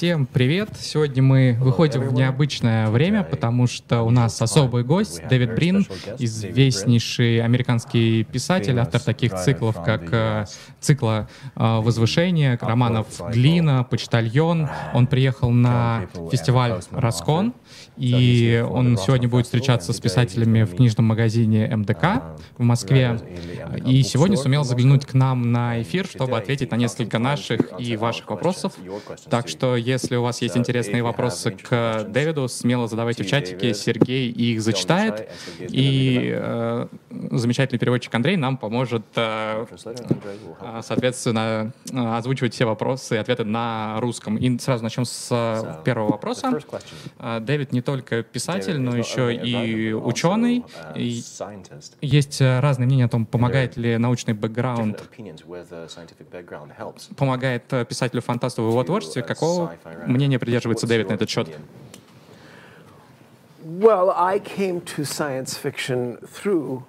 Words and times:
Всем 0.00 0.24
привет! 0.24 0.70
Сегодня 0.80 1.22
мы 1.22 1.58
выходим 1.60 2.00
в 2.00 2.14
необычное 2.14 2.88
время, 2.88 3.22
потому 3.22 3.66
что 3.66 4.00
у 4.00 4.08
нас 4.08 4.40
особый 4.40 4.82
гость 4.82 5.20
Дэвид 5.28 5.54
Брин, 5.54 5.86
известнейший 6.18 7.42
американский 7.42 8.24
писатель, 8.24 8.78
автор 8.78 9.02
таких 9.02 9.34
циклов, 9.34 9.76
как 9.84 10.08
э, 10.10 10.46
цикла 10.80 11.28
э, 11.54 11.80
«Возвышение», 11.80 12.58
романов 12.62 13.08
«Глина», 13.30 13.84
«Почтальон». 13.84 14.70
Он 14.94 15.06
приехал 15.06 15.50
на 15.50 16.08
фестиваль 16.32 16.80
«Раскон», 16.92 17.52
и 17.98 18.64
он 18.66 18.96
сегодня 18.96 19.28
будет 19.28 19.44
встречаться 19.44 19.92
с 19.92 20.00
писателями 20.00 20.62
в 20.62 20.76
книжном 20.76 21.08
магазине 21.08 21.66
МДК 21.76 22.22
в 22.56 22.62
Москве. 22.62 23.20
И 23.84 24.02
сегодня 24.02 24.38
сумел 24.38 24.64
заглянуть 24.64 25.04
к 25.04 25.12
нам 25.12 25.52
на 25.52 25.82
эфир, 25.82 26.06
чтобы 26.06 26.38
ответить 26.38 26.70
на 26.70 26.76
несколько 26.76 27.18
наших 27.18 27.78
и 27.78 27.98
ваших 27.98 28.30
вопросов. 28.30 28.72
Так 29.28 29.46
что, 29.46 29.76
если 29.90 30.16
у 30.16 30.22
вас 30.22 30.40
есть 30.40 30.56
интересные 30.56 31.02
вопросы 31.02 31.50
к 31.50 32.04
Дэвиду, 32.08 32.48
смело 32.48 32.86
задавайте 32.86 33.24
в 33.24 33.26
чатике, 33.26 33.74
Сергей 33.74 34.30
их 34.30 34.62
зачитает. 34.62 35.28
И 35.58 36.32
э, 36.32 36.86
замечательный 37.30 37.78
переводчик 37.78 38.14
Андрей 38.14 38.36
нам 38.36 38.56
поможет, 38.56 39.04
э, 39.16 39.66
э 39.70 40.80
соответственно, 40.82 41.72
э, 41.92 42.16
озвучивать 42.16 42.54
все 42.54 42.64
вопросы 42.64 43.16
и 43.16 43.18
ответы 43.18 43.44
на 43.44 44.00
русском. 44.00 44.36
И 44.36 44.58
сразу 44.58 44.84
начнем 44.84 45.04
с 45.04 45.82
первого 45.84 46.12
вопроса. 46.12 46.58
Дэвид 47.40 47.72
не 47.72 47.82
только 47.82 48.22
писатель, 48.22 48.78
но 48.78 48.96
еще 48.96 49.34
и 49.34 49.92
ученый. 49.92 50.64
И 50.94 51.22
есть 52.00 52.40
разные 52.40 52.86
мнения 52.86 53.06
о 53.06 53.08
том, 53.08 53.26
помогает 53.26 53.76
ли 53.76 53.98
научный 53.98 54.34
бэкграунд, 54.34 55.02
помогает 57.16 57.64
писателю-фантасту 57.88 58.62
в 58.62 58.68
его 58.68 58.84
творчестве. 58.84 59.22
Какого 59.22 59.74
мнения 60.05 60.39
придерживается 60.39 60.87
Дэвид 60.87 61.09
на 61.09 61.13
этот 61.13 61.29
счет? 61.29 61.47
Well, 63.63 64.13
I 64.15 64.39
came 64.39 64.81
to 64.95 65.03
science 65.03 65.57
fiction 65.57 66.19
through 66.21 66.83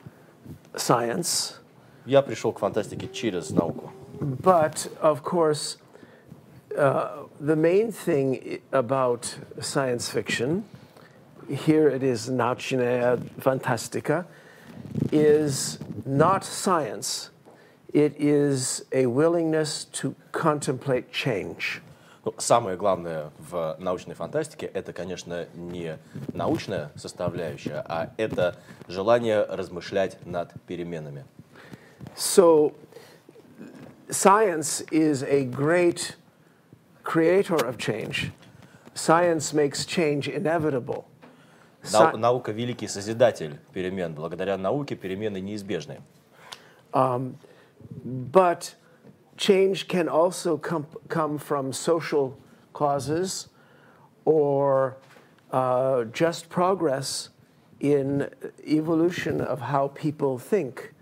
science. 0.75 1.55
Я 2.05 2.23
пришел 2.23 2.53
к 2.53 2.59
фантастике 2.59 3.09
через 3.09 3.51
науку. 3.51 3.91
But, 4.21 4.91
of 5.01 5.23
course, 5.23 5.79
uh, 6.77 7.25
the 7.41 7.57
main 7.57 7.91
thing 7.91 8.61
about 8.73 9.37
science 9.61 10.09
fiction 10.11 10.65
here 11.49 11.89
it 11.89 12.03
is 12.03 12.29
Nautschnea 12.29 13.19
Fantastica, 13.41 14.27
is 15.12 15.79
not 16.05 16.45
science. 16.45 17.31
It 17.93 18.15
is 18.19 18.85
a 18.93 19.07
willingness 19.07 19.85
to 19.93 20.15
contemplate 20.33 21.12
change. 21.12 21.81
Ну, 22.24 22.36
самое 22.38 22.78
главное 22.78 23.32
в 23.40 23.76
научной 23.80 24.14
фантастике 24.14 24.68
это, 24.68 24.94
конечно, 24.94 25.48
не 25.56 25.98
научная 26.34 26.92
составляющая, 26.96 27.84
а 27.88 28.14
это 28.18 28.58
желание 28.88 29.44
размышлять 29.44 30.24
над 30.26 30.52
переменами. 30.68 31.26
So, 32.16 32.74
science 34.10 34.86
is 34.92 35.24
a 35.24 35.46
great 35.46 36.16
creator 37.04 37.56
of 37.56 37.78
change. 37.78 38.32
Science 38.94 39.54
makes 39.54 39.86
change 39.86 40.28
inevitable. 40.28 41.06
Нау, 41.92 42.18
наука 42.18 42.52
великий 42.52 42.88
созидатель 42.88 43.60
перемен. 43.74 44.14
Благодаря 44.14 44.58
науке 44.58 44.96
перемены 44.96 45.42
неизбежны. 45.42 46.02
Um, 46.94 47.38
but 48.04 48.76
change 49.41 49.89
can 49.89 50.09
also 50.09 50.57
come, 50.57 50.87
come 51.09 51.39
from 51.39 51.73
social 51.73 52.39
causes 52.73 53.49
or 54.25 54.97
uh, 55.53 56.05
just 56.05 56.49
progress 56.49 57.31
in 57.81 58.29
evolution 58.67 59.41
of 59.41 59.61
how 59.61 59.89
people 59.89 60.39
think. 60.39 60.93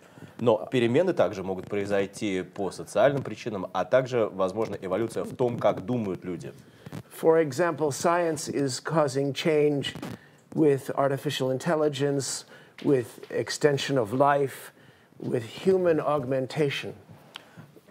Но 0.41 0.69
перемены 0.71 1.15
также 1.15 1.45
могут 1.45 1.69
произойти 1.69 2.43
по 2.43 2.71
социальным 2.71 3.23
причинам, 3.23 3.67
а 3.73 3.85
также, 3.85 4.29
возможно, 4.33 4.77
эволюция 4.81 5.23
в 5.23 5.35
том, 5.37 5.59
как 5.59 5.85
думают 5.87 6.25
люди. 6.25 6.53
For 7.11 7.39
example, 7.39 7.91
science 7.93 8.49
is 8.49 8.81
causing 8.81 9.33
change 9.33 9.95
with 10.55 10.91
artificial 10.97 11.51
intelligence, 11.51 12.45
with 12.85 13.21
extension 13.31 13.97
of 13.97 14.13
life, 14.13 14.73
with 15.19 15.45
human 15.45 16.01
augmentation. 16.01 16.95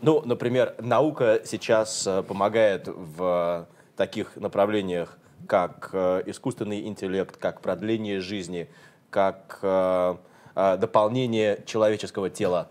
Ну, 0.00 0.22
например, 0.24 0.74
наука 0.78 1.40
сейчас 1.44 2.06
э, 2.06 2.22
помогает 2.22 2.86
в 2.86 3.66
таких 3.96 4.36
направлениях, 4.36 5.18
как 5.48 5.90
э, 5.92 6.22
искусственный 6.26 6.86
интеллект, 6.86 7.36
как 7.36 7.60
продление 7.60 8.20
жизни, 8.20 8.68
как 9.10 9.58
э, 9.62 10.16
дополнение 10.54 11.62
человеческого 11.66 12.30
тела. 12.30 12.68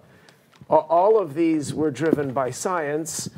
All 0.70 1.18
of 1.18 1.34
these 1.34 1.74
were 1.74 1.92
driven 1.92 2.34
by 2.34 2.50
science, 2.52 3.30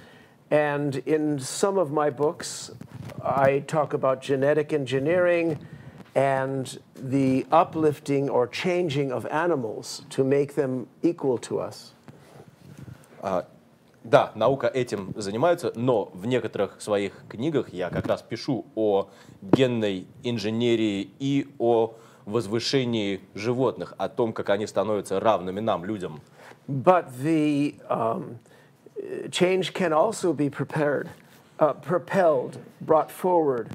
and 0.50 0.96
in 1.06 1.38
some 1.40 1.78
of 1.78 1.92
my 1.92 2.10
books, 2.10 2.72
I 3.24 3.60
talk 3.68 3.94
about 3.94 4.22
genetic 4.22 4.74
engineering, 4.74 5.60
and 6.16 6.80
the 6.96 7.46
uplifting 7.52 8.30
or 8.30 8.48
changing 8.48 9.12
of 9.12 9.26
animals 9.28 10.04
to 10.10 10.24
make 10.24 10.56
them 10.56 10.88
equal 11.04 11.38
to 11.38 11.60
us. 11.60 11.94
Да, 14.04 14.32
наука 14.36 14.68
этим 14.68 15.14
занимается, 15.16 15.74
но 15.76 16.06
в 16.14 16.26
некоторых 16.26 16.82
своих 16.82 17.14
книгах 17.28 17.74
я 17.74 17.90
как 17.90 18.08
раз 18.08 18.22
пишу 18.22 18.66
о 18.76 19.10
генной 19.42 20.08
инженерии 20.24 21.12
и 21.20 21.48
о 21.60 21.96
возвышении 22.26 23.22
животных, 23.36 23.94
о 23.98 24.08
том, 24.08 24.32
как 24.32 24.50
они 24.52 24.68
становятся 24.68 25.20
равными 25.20 25.60
нам, 25.60 25.84
людям. 25.84 26.22
But 26.68 27.08
the 27.22 27.76
um, 27.90 28.40
change 29.32 29.74
can 29.74 29.92
also 29.92 30.34
be 30.34 30.50
prepared, 30.50 31.10
uh, 31.60 31.74
propelled, 31.74 32.58
brought 32.80 33.12
forward, 33.12 33.70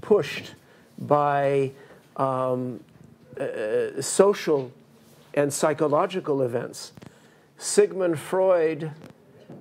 pushed 0.00 0.54
by 0.96 1.72
um, 2.16 2.80
uh, 3.38 4.00
social 4.00 4.70
and 5.34 5.52
psychological 5.52 6.40
events. 6.42 6.92
Sigmund 7.58 8.18
Freud 8.18 8.92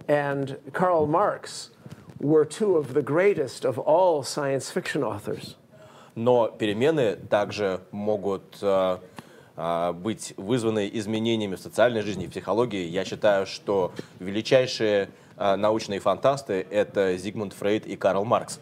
and 0.08 0.58
Karl 0.74 1.08
Marx 1.08 1.72
were 2.20 2.46
two 2.46 2.78
of 2.78 2.94
the 2.94 3.02
greatest 3.02 3.66
of 3.66 3.78
all 3.80 4.24
science 4.24 4.72
fiction 4.72 5.04
authors. 5.04 5.56
Но 6.16 6.48
перемены 6.48 7.18
также 7.30 7.82
могут 7.92 8.62
uh, 8.62 9.00
uh, 9.58 9.94
быть 9.94 10.34
вызваны 10.38 10.90
изменениями 10.94 11.56
в 11.56 11.60
социальной 11.60 12.02
жизни 12.02 12.26
и 12.26 12.28
психологии. 12.28 12.86
Я 12.88 13.04
считаю, 13.04 13.46
что 13.46 13.92
величайшие 14.20 15.10
uh, 15.38 15.56
научные 15.58 16.00
фантасты— 16.00 16.66
это 16.72 17.18
Зигмунд 17.18 17.54
Фрейд 17.54 17.86
и 17.86 17.98
Карл 17.98 18.24
Маркс. 18.24 18.60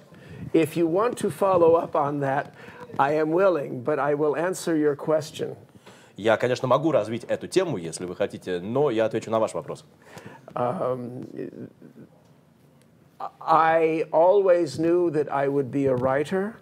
If 0.53 0.75
you 0.75 0.88
want 0.88 1.17
to 1.19 1.29
follow 1.29 1.75
up 1.75 1.95
on 1.95 2.19
that, 2.19 2.53
I 2.97 3.13
am 3.13 3.31
willing, 3.31 3.83
but 3.83 4.00
I 4.00 4.13
will 4.16 4.35
answer 4.35 4.75
your 4.75 4.95
question. 4.95 5.56
Я, 6.16 6.38
конечно, 6.38 6.67
могу 6.67 6.91
развить 6.91 7.23
эту 7.23 7.47
тему, 7.47 7.78
если 7.78 8.06
вы 8.06 8.16
хотите, 8.16 8.59
но 8.59 8.91
я 8.91 9.06
отвечу 9.06 9.31
на 9.31 9.39
ваш 9.39 9.53
вопрос. 9.56 9.83
Um, 10.56 11.26
I 13.41 14.04
always 14.12 14.78
knew 14.78 15.10
that 15.10 15.30
I 15.32 15.48
would 15.48 15.70
be 15.70 15.86
a 15.86 15.94
writer 15.94 16.56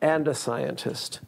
and 0.00 0.28
a 0.28 0.34
scientist. 0.34 1.20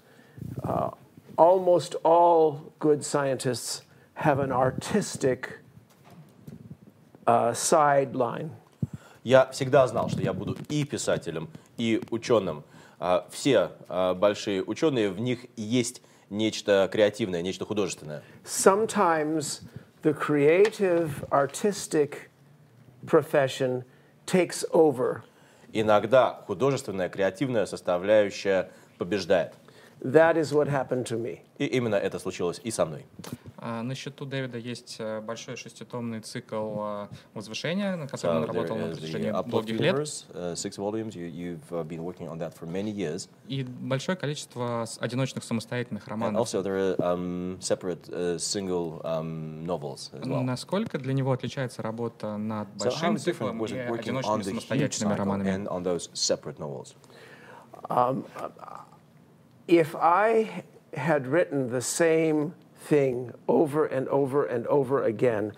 Uh, 0.62 0.90
almost 1.36 1.94
all 2.04 2.72
good 2.78 3.04
scientists 3.04 3.82
have 4.14 4.38
an 4.38 4.52
artistic 4.52 5.58
uh, 7.26 7.52
sideline. 7.52 8.50
Я 9.24 9.50
всегда 9.50 9.86
знал, 9.88 10.08
что 10.08 10.22
я 10.22 10.32
буду 10.32 10.56
и 10.68 10.84
писателем, 10.84 11.48
и 11.76 12.00
ученым. 12.10 12.62
все 13.30 13.70
большие 13.88 14.62
ученые, 14.62 15.10
в 15.10 15.20
них 15.20 15.46
есть 15.56 16.00
нечто 16.30 16.88
креативное, 16.90 17.42
нечто 17.42 17.64
художественное. 17.64 18.22
Sometimes 18.44 19.62
the 20.01 20.13
creative, 20.13 21.23
artistic 21.31 22.29
profession 23.05 23.83
takes 24.25 24.65
over. 24.71 25.23
Иногда 25.73 26.41
художественная, 26.47 27.09
креативная 27.09 27.65
составляющая 27.65 28.69
побеждает. 28.97 29.53
That 30.03 30.35
is 30.35 30.53
what 30.53 30.67
happened 30.67 31.05
to 31.05 31.17
me. 31.17 31.41
И 31.57 31.65
именно 31.65 31.95
это 31.95 32.17
случилось 32.17 32.59
и 32.63 32.71
со 32.71 32.85
мной. 32.85 33.05
А, 33.57 33.83
на 33.83 33.93
счету 33.93 34.25
Дэвида 34.25 34.57
есть 34.57 34.95
э, 34.97 35.21
большой 35.21 35.55
шеститомный 35.55 36.21
цикл 36.21 36.79
а, 36.79 37.09
возвышения, 37.35 37.95
на 37.95 38.07
котором 38.07 38.37
So 38.37 38.37
он 38.37 38.45
работал 38.45 38.75
на 38.77 38.87
протяжении 38.87 39.31
долгих 39.49 39.79
лет. 39.79 39.95
Uh, 40.33 40.55
six 40.55 40.77
volumes. 40.77 41.15
You, 41.15 41.27
you've 41.27 41.71
uh, 41.71 41.83
been 41.83 42.03
working 42.03 42.27
on 42.27 42.39
that 42.39 42.55
for 42.55 42.65
many 42.65 42.89
years. 42.89 43.29
И 43.47 43.63
большое 43.63 44.17
количество 44.17 44.87
одиночных 44.99 45.43
самостоятельных 45.43 46.07
And 46.07 46.11
романов. 46.11 46.39
also 46.39 46.63
there 46.63 46.95
are 46.97 47.13
um, 47.13 47.57
separate 47.59 48.09
uh, 48.09 48.39
single 48.39 49.01
um, 49.03 49.63
novels 49.63 50.09
as 50.13 50.27
well. 50.27 50.41
Насколько 50.43 50.97
для 50.97 51.13
него 51.13 51.31
отличается 51.31 51.83
работа 51.83 52.37
над 52.37 52.67
So 52.77 52.85
большим 52.85 53.15
different 53.15 53.19
циклом 53.19 53.65
и 53.65 53.99
одиночными 53.99 54.41
самостоятельными 54.41 55.13
романами? 55.15 55.49
and 55.49 55.67
on 55.67 55.83
those 55.83 56.09
separate 56.13 56.57
novels? 56.57 56.95
If 59.70 59.94
I 59.96 60.62
had 60.94 61.26
written 61.26 61.70
the 61.70 61.80
same 61.80 62.54
thing 62.88 63.32
over 63.48 63.84
and 63.86 64.08
over 64.08 64.44
and 64.44 64.66
over 64.68 65.02
again, 65.04 65.52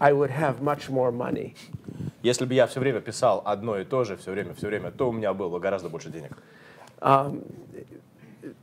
I 0.00 0.12
would 0.12 0.30
have 0.30 0.62
much 0.62 0.88
more 0.88 1.10
money. 1.10 1.54
Если 2.22 2.44
бы 2.44 2.54
я 2.54 2.66
все 2.66 2.80
время 2.80 3.00
писал 3.00 3.42
одно 3.44 3.78
и 3.78 3.84
то 3.84 4.04
же, 4.04 4.16
все 4.16 4.32
время, 4.32 4.54
все 4.54 4.68
время, 4.68 4.90
то 4.90 5.08
у 5.08 5.12
меня 5.12 5.32
было 5.34 5.58
гораздо 5.58 5.88
больше 5.88 6.10
денег. 6.10 6.36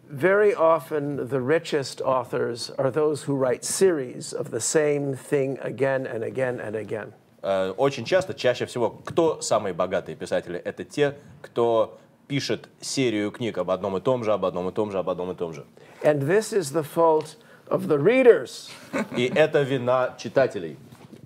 Very 0.10 0.54
often, 0.56 1.28
the 1.28 1.42
richest 1.42 2.00
authors 2.02 2.70
are 2.78 2.90
those 2.90 3.24
who 3.24 3.36
write 3.36 3.66
series 3.66 4.34
of 4.34 4.50
the 4.52 4.62
same 4.62 5.14
thing 5.16 5.58
again 5.62 6.06
and 6.06 6.24
again 6.24 6.60
and 6.60 6.76
again. 6.76 7.14
Э, 7.42 7.74
Очень 7.78 8.06
часто, 8.06 8.34
чаще 8.34 8.66
всего, 8.66 8.90
кто 8.90 9.42
самые 9.42 9.74
богатые 9.74 10.16
писатели? 10.16 10.58
Это 10.58 10.84
те, 10.84 11.16
кто 11.42 11.98
пишет 12.31 12.69
серию 12.81 13.33
книг 13.33 13.59
об 13.59 13.71
одном 13.73 13.97
и 13.97 14.01
том 14.01 14.23
же, 14.23 14.33
об 14.33 14.45
одном 14.45 14.69
и 14.69 14.73
том 14.73 14.93
же, 14.93 14.99
об 15.01 15.11
одном 15.11 15.33
и 15.33 15.35
том 15.35 15.53
же. 15.53 15.65
And 16.05 16.21
this 16.23 16.53
is 16.53 16.71
the 16.73 16.85
fault 16.85 17.35
of 17.69 17.89
the 17.89 17.99
readers 17.99 18.71
И 19.17 19.27
это 19.35 19.63
вина 19.63 20.15
читателей. 20.17 20.77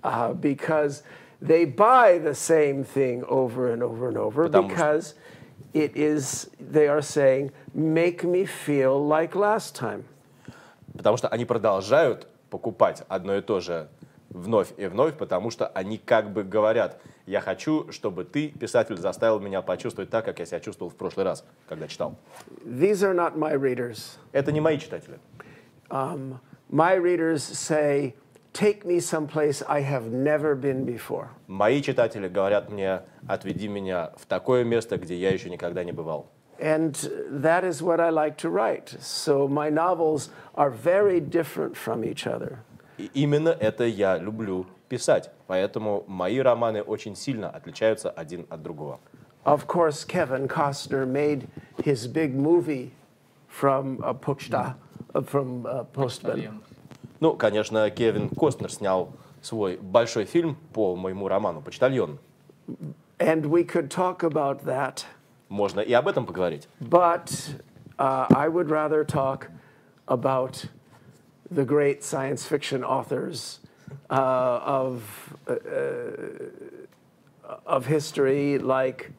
uh, 0.03 0.33
because 0.33 1.03
they 1.39 1.63
buy 1.65 2.17
the 2.17 2.33
same 2.33 2.83
thing 2.83 3.23
over 3.29 3.71
and 3.71 3.83
over 3.83 4.07
and 4.07 4.17
over 4.17 4.45
Потому 4.45 4.69
что- 4.69 4.75
because 4.75 5.13
it 5.75 5.95
is, 5.95 6.49
they 6.59 6.87
are 6.87 7.01
saying, 7.03 7.51
make 7.75 8.23
me 8.23 8.45
feel 8.45 8.97
like 9.07 9.35
last 9.35 9.75
time. 9.75 10.03
Потому 10.97 11.17
что 11.17 11.27
они 11.27 11.45
продолжают 11.45 12.27
покупать 12.49 13.03
одно 13.09 13.35
и 13.35 13.41
то 13.41 13.59
же 13.59 13.89
вновь 14.35 14.73
и 14.77 14.85
вновь, 14.87 15.15
потому 15.15 15.49
что 15.49 15.67
они 15.67 15.97
как 15.97 16.31
бы 16.31 16.43
говорят, 16.43 16.99
я 17.25 17.41
хочу, 17.41 17.91
чтобы 17.91 18.25
ты, 18.25 18.49
писатель, 18.49 18.97
заставил 18.97 19.39
меня 19.39 19.61
почувствовать 19.61 20.09
так, 20.09 20.25
как 20.25 20.39
я 20.39 20.45
себя 20.45 20.59
чувствовал 20.59 20.91
в 20.91 20.95
прошлый 20.95 21.25
раз, 21.25 21.45
когда 21.67 21.87
читал. 21.87 22.15
These 22.65 23.01
are 23.03 23.15
not 23.15 23.35
my 23.35 23.55
readers. 23.55 24.17
Это 24.33 24.51
не 24.51 24.61
мои 24.61 24.77
читатели. 24.77 25.19
Um, 25.89 26.39
my 26.69 26.95
readers 26.95 27.43
say, 27.43 28.15
take 28.53 28.85
me 28.85 28.99
someplace 28.99 29.63
I 29.67 29.81
have 29.81 30.11
never 30.11 30.55
been 30.55 30.85
before. 30.85 31.29
Мои 31.47 31.81
читатели 31.81 32.27
говорят 32.27 32.69
мне, 32.69 33.01
отведи 33.27 33.67
меня 33.67 34.11
в 34.17 34.25
такое 34.25 34.63
место, 34.63 34.97
где 34.97 35.15
я 35.15 35.31
еще 35.31 35.49
никогда 35.49 35.83
не 35.83 35.93
бывал. 35.93 36.27
And 36.57 36.93
that 37.29 37.65
is 37.65 37.81
what 37.81 37.99
I 37.99 38.09
like 38.09 38.37
to 38.37 38.49
write. 38.49 38.95
So 39.01 39.47
my 39.47 39.69
novels 39.69 40.29
are 40.55 40.69
very 40.69 41.19
different 41.19 41.75
from 41.75 42.05
each 42.05 42.25
other. 42.25 42.59
И 42.97 43.09
именно 43.13 43.49
это 43.49 43.85
я 43.85 44.17
люблю 44.17 44.65
писать. 44.89 45.31
Поэтому 45.47 46.03
мои 46.07 46.39
романы 46.39 46.81
очень 46.81 47.15
сильно 47.15 47.49
отличаются 47.49 48.09
один 48.09 48.45
от 48.49 48.61
другого. 48.61 48.99
Of 49.45 49.67
course, 49.67 50.03
Kevin 50.05 50.47
Costner 50.47 51.05
made 51.05 51.47
his 51.83 52.07
big 52.07 52.33
movie 52.33 52.91
from 53.47 53.99
uh, 54.03 54.13
uh, 54.13 55.21
from 55.21 55.65
uh, 55.65 55.83
Postman. 55.93 56.61
Ну, 57.19 57.33
конечно, 57.33 57.89
Кевин 57.91 58.29
Костнер 58.29 58.71
снял 58.71 59.09
свой 59.41 59.77
большой 59.77 60.25
фильм 60.25 60.57
по 60.73 60.95
моему 60.95 61.27
роману 61.27 61.61
«Почтальон». 61.61 62.17
And 63.19 63.45
we 63.45 63.63
could 63.63 63.89
talk 63.89 64.23
about 64.23 64.65
that, 64.65 65.05
Можно 65.49 65.79
и 65.79 65.93
об 65.93 66.07
этом 66.07 66.25
поговорить. 66.25 66.67
but 66.81 67.53
uh, 67.99 68.25
I 68.35 68.49
would 68.49 68.69
rather 68.69 69.05
talk 69.05 69.49
about 70.07 70.65
the 71.51 71.65
great 71.65 72.03
science 72.03 72.45
fiction 72.45 72.83
authors 72.83 73.59
uh, 74.09 74.59
of, 74.63 75.03
uh, 75.47 75.53
uh, 75.53 77.57
of 77.65 77.85
history 77.85 78.57
like 78.57 79.11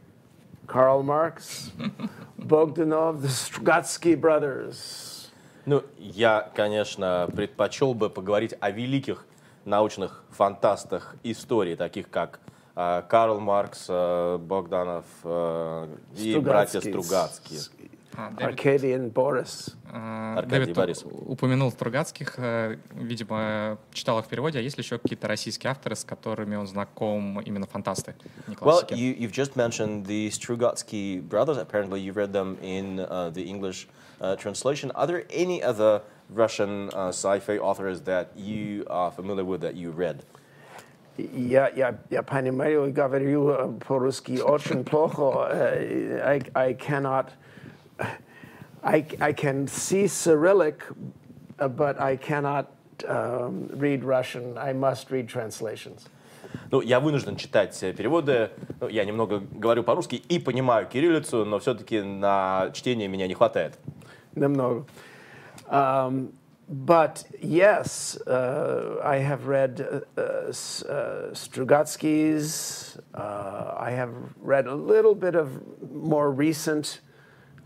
Karl 0.66 1.02
Marx, 1.02 1.70
Bogdanov, 2.40 3.22
the 3.22 3.28
Strugatsky 3.28 4.20
brothers. 4.20 5.12
Ну, 5.64 5.82
я, 5.98 6.48
конечно, 6.54 7.28
предпочел 7.34 7.94
бы 7.94 8.08
поговорить 8.08 8.54
о 8.60 8.70
великих 8.70 9.26
научных 9.64 10.22
фантастах 10.30 11.16
истории, 11.24 11.74
таких 11.74 12.08
как 12.08 12.38
э, 12.76 13.02
Карл 13.08 13.40
Маркс, 13.40 13.86
э, 13.88 14.38
Богданов 14.38 15.04
э, 15.24 15.88
и 16.16 16.38
братья 16.38 16.80
Стругацкие. 16.80 17.60
А, 18.15 18.29
Дэвид, 18.31 18.59
Arcadian 18.59 19.13
Boris. 19.13 19.73
а, 19.89 20.35
Аркадий 20.39 20.65
Дэвид 20.65 20.75
Борис. 20.75 21.03
у- 21.05 21.31
упомянул 21.31 21.71
Стругацких, 21.71 22.33
э, 22.37 22.75
видимо, 22.93 23.77
читал 23.93 24.19
их 24.19 24.25
в 24.25 24.27
переводе, 24.27 24.59
а 24.59 24.61
есть 24.61 24.77
ли 24.77 24.83
еще 24.83 24.97
какие-то 24.97 25.29
российские 25.29 25.71
авторы, 25.71 25.95
с 25.95 26.03
которыми 26.03 26.55
он 26.57 26.67
знаком, 26.67 27.39
именно 27.39 27.67
фантасты, 27.67 28.13
не 28.47 28.55
Well, 28.55 28.57
классики? 28.81 28.93
you, 28.95 29.15
you've 29.17 29.31
just 29.31 29.55
mentioned 29.55 30.05
the 30.07 30.27
Strugatsky 30.29 31.21
brothers. 31.21 31.57
Apparently, 31.57 32.01
you 32.01 32.11
read 32.13 32.33
them 32.33 32.57
in 32.61 32.99
uh, 32.99 33.29
the 33.33 33.43
English 33.45 33.87
uh, 34.19 34.35
translation. 34.35 34.91
Are 34.93 35.07
there 35.07 35.25
any 35.33 35.63
other 35.63 36.01
Russian 36.29 36.89
uh, 36.93 37.09
sci-fi 37.13 37.57
authors 37.59 38.01
that 38.01 38.27
you 38.35 38.85
are 38.89 39.09
familiar 39.11 39.45
with 39.45 39.61
that 39.61 39.75
you 39.75 39.91
read? 39.91 40.17
Я, 41.17 41.69
я, 41.75 41.97
я 42.09 42.23
понимаю, 42.23 42.91
говорю 42.91 43.49
э, 43.49 43.67
по-русски 43.87 44.39
очень 44.41 44.83
плохо. 44.83 45.47
Э, 45.51 46.21
I, 46.25 46.41
I 46.55 46.73
cannot, 46.73 47.27
I, 48.83 49.05
I 49.19 49.33
can 49.33 49.67
see 49.67 50.07
Cyrillic, 50.07 50.83
uh, 51.59 51.67
but 51.67 51.99
I 51.99 52.15
cannot 52.15 52.71
um, 53.07 53.69
read 53.73 54.03
Russian. 54.03 54.57
I 54.57 54.73
must 54.73 55.11
read 55.11 55.27
translations. 55.27 56.07
Ну, 56.71 56.81
я 56.81 56.99
вынужден 56.99 57.35
читать 57.35 57.81
э, 57.83 57.93
переводы. 57.93 58.49
Ну, 58.79 58.87
я 58.87 59.05
немного 59.05 59.39
говорю 59.39 59.83
по-русски 59.83 60.15
и 60.15 60.39
понимаю 60.39 60.87
кириллицу, 60.87 61.45
но 61.45 61.59
все-таки 61.59 62.01
на 62.01 62.71
чтение 62.73 63.07
меня 63.07 63.27
не 63.27 63.33
хватает. 63.33 63.77
Немного. 64.35 64.85
Um, 65.69 66.33
but 66.69 67.23
yes, 67.41 68.17
uh, 68.27 68.99
I 69.03 69.17
have 69.17 69.47
read 69.47 69.81
uh, 69.81 70.01
uh, 70.19 70.49
S- 70.49 70.83
uh, 70.83 71.31
Strugatsky's. 71.33 72.97
Uh, 73.13 73.75
I 73.77 73.91
have 73.91 74.13
read 74.41 74.67
a 74.67 74.75
little 74.75 75.15
bit 75.15 75.35
of 75.35 75.61
more 75.93 76.31
recent 76.31 76.99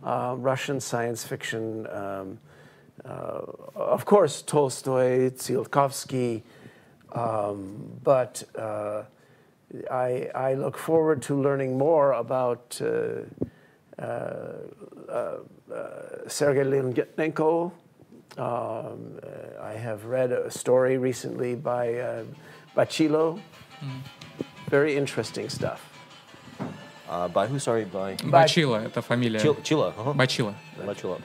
uh, 0.04 0.34
Russian 0.38 0.80
science 0.80 1.24
fiction. 1.24 1.86
Um, 1.88 2.38
uh, 3.04 3.42
of 3.74 4.04
course, 4.04 4.42
Tolstoy, 4.42 5.30
Tsiolkovsky. 5.30 6.42
Um, 7.12 7.98
but 8.04 8.42
uh, 8.56 9.04
I, 9.90 10.30
I 10.34 10.54
look 10.54 10.76
forward 10.76 11.22
to 11.22 11.34
learning 11.34 11.78
more 11.78 12.12
about 12.12 12.80
uh, 12.80 13.22
Sergei 16.26 16.64
Lilyanenko. 16.64 17.72
Um, 18.38 19.18
uh, 19.22 19.62
I 19.62 19.72
have 19.72 20.04
read 20.04 20.30
a 20.32 20.50
story 20.50 20.98
recently 20.98 21.56
by 21.56 21.94
uh, 21.94 22.24
Bachilo. 22.76 23.40
Very 24.68 24.96
interesting 24.96 25.48
stuff. 25.48 25.89
А, 27.12 27.28
by 27.28 27.48
who, 27.50 27.56
sorry, 27.58 27.84
by... 27.90 28.16
Бачила, 28.30 28.76
это 28.76 29.02
фамилия. 29.02 29.40
Чил- 29.40 29.60
Чила? 29.64 29.92
ага. 29.98 30.12
Бачила. 30.12 30.54
Бачила. 30.86 31.18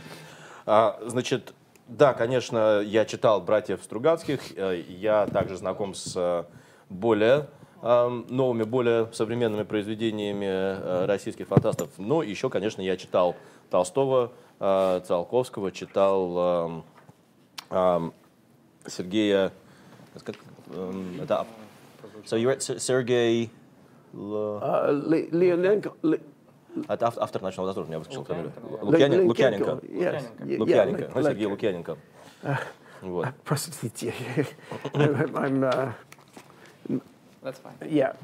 А, 0.66 1.00
значит, 1.06 1.54
да, 1.88 2.14
конечно, 2.16 2.80
я 2.82 3.06
читал 3.06 3.40
«Братьев 3.40 3.82
Стругацких». 3.84 4.40
э, 4.58 4.84
Я 4.90 5.28
также 5.28 5.58
знаком 5.58 5.94
с 5.94 6.14
э, 6.16 6.44
более 6.90 7.48
эм, 7.84 8.26
новыми, 8.30 8.64
более 8.64 9.14
современными 9.14 9.62
произведениями 9.62 10.48
э, 10.48 11.06
российских 11.06 11.48
фантастов. 11.48 11.90
Но 12.00 12.24
еще, 12.24 12.50
конечно, 12.50 12.82
я 12.82 12.98
читал 12.98 13.36
Толстого, 13.70 14.32
э, 14.60 15.02
Циолковского, 15.06 15.72
читал 15.72 16.84
Сергея... 18.88 19.52
как, 20.24 20.36
эм, 20.74 21.22
это 21.22 21.46
So 22.26 22.38
you 22.40 22.48
read 22.50 22.62
С- 22.62 22.82
Сергей... 24.16 24.32
Л- 24.32 24.60
Uh, 24.62 25.10
Li- 25.10 25.30
Leonenko, 25.32 25.94
Li- 26.04 26.22
Это 26.90 27.08
ав- 27.08 27.18
автор 27.18 27.42
«Ночного 27.42 27.70
дозора», 27.74 27.88
я 27.92 28.00
выскочил 28.00 28.24
фамилию. 28.26 28.52
Лукьяненко, 28.82 29.26
Лукьяненко. 29.28 29.80
Лукьяненко. 30.60 31.22
Сергей 31.24 31.46
Лукьяненко. 31.48 31.98
Вот. 33.02 33.28
Простите. 33.44 34.14
I'm, 34.94 35.64
uh, 35.64 35.94
yeah. 37.82 38.16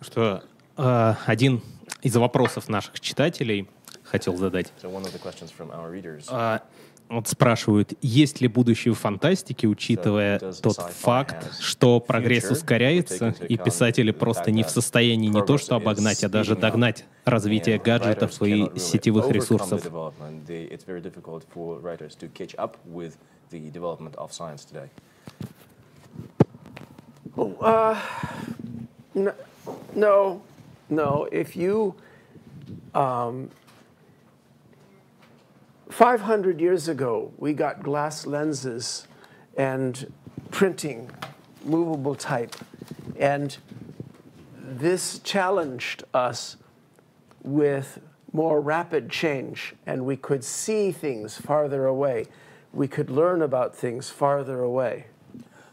что 0.00 0.42
э, 0.76 1.14
один 1.26 1.62
из 2.00 2.16
вопросов 2.16 2.68
наших 2.68 2.98
читателей 3.00 3.68
хотел 4.04 4.36
задать. 4.36 4.72
So 4.82 4.88
one 4.90 5.02
of 5.04 5.12
the 5.12 5.18
questions 5.20 5.50
from 5.56 5.70
our 5.70 5.90
readers. 5.90 6.24
А, 6.28 6.62
вот 7.08 7.28
спрашивают, 7.28 7.92
есть 8.00 8.40
ли 8.40 8.48
будущее 8.48 8.94
в 8.94 8.98
фантастике, 8.98 9.68
учитывая 9.68 10.38
тот 10.38 10.76
факт, 10.76 11.60
что 11.60 12.00
прогресс 12.00 12.50
ускоряется, 12.50 13.34
и 13.48 13.56
писатели 13.56 14.10
просто 14.10 14.50
не 14.50 14.62
в 14.62 14.70
состоянии 14.70 15.28
не 15.28 15.44
то 15.44 15.58
что 15.58 15.76
обогнать, 15.76 16.24
а 16.24 16.28
даже 16.28 16.56
догнать 16.56 17.04
развитие 17.24 17.78
гаджетов 17.78 18.40
и 18.42 18.70
сетевых 18.78 19.30
ресурсов. 19.30 19.82
no. 30.88 31.28
If 31.32 31.56
you, 31.56 31.94
um, 32.94 33.50
500 35.91 36.59
years 36.59 36.87
ago, 36.87 37.31
we 37.37 37.53
got 37.53 37.81
glass 37.81 38.25
lenses 38.25 39.07
and 39.55 40.11
printing, 40.51 41.09
movable 41.63 42.15
type. 42.15 42.55
And 43.17 43.57
this 44.61 45.19
challenged 45.19 46.03
us 46.13 46.57
with 47.41 47.99
more 48.33 48.59
rapid 48.59 49.09
change, 49.09 49.73
and 49.85 50.05
we 50.05 50.17
could 50.17 50.43
see 50.43 50.91
things 50.91 51.37
farther 51.37 51.85
away. 51.85 52.25
We 52.73 52.87
could 52.87 53.09
learn 53.09 53.41
about 53.41 53.75
things 53.75 54.09
farther 54.09 54.61
away. 54.61 55.05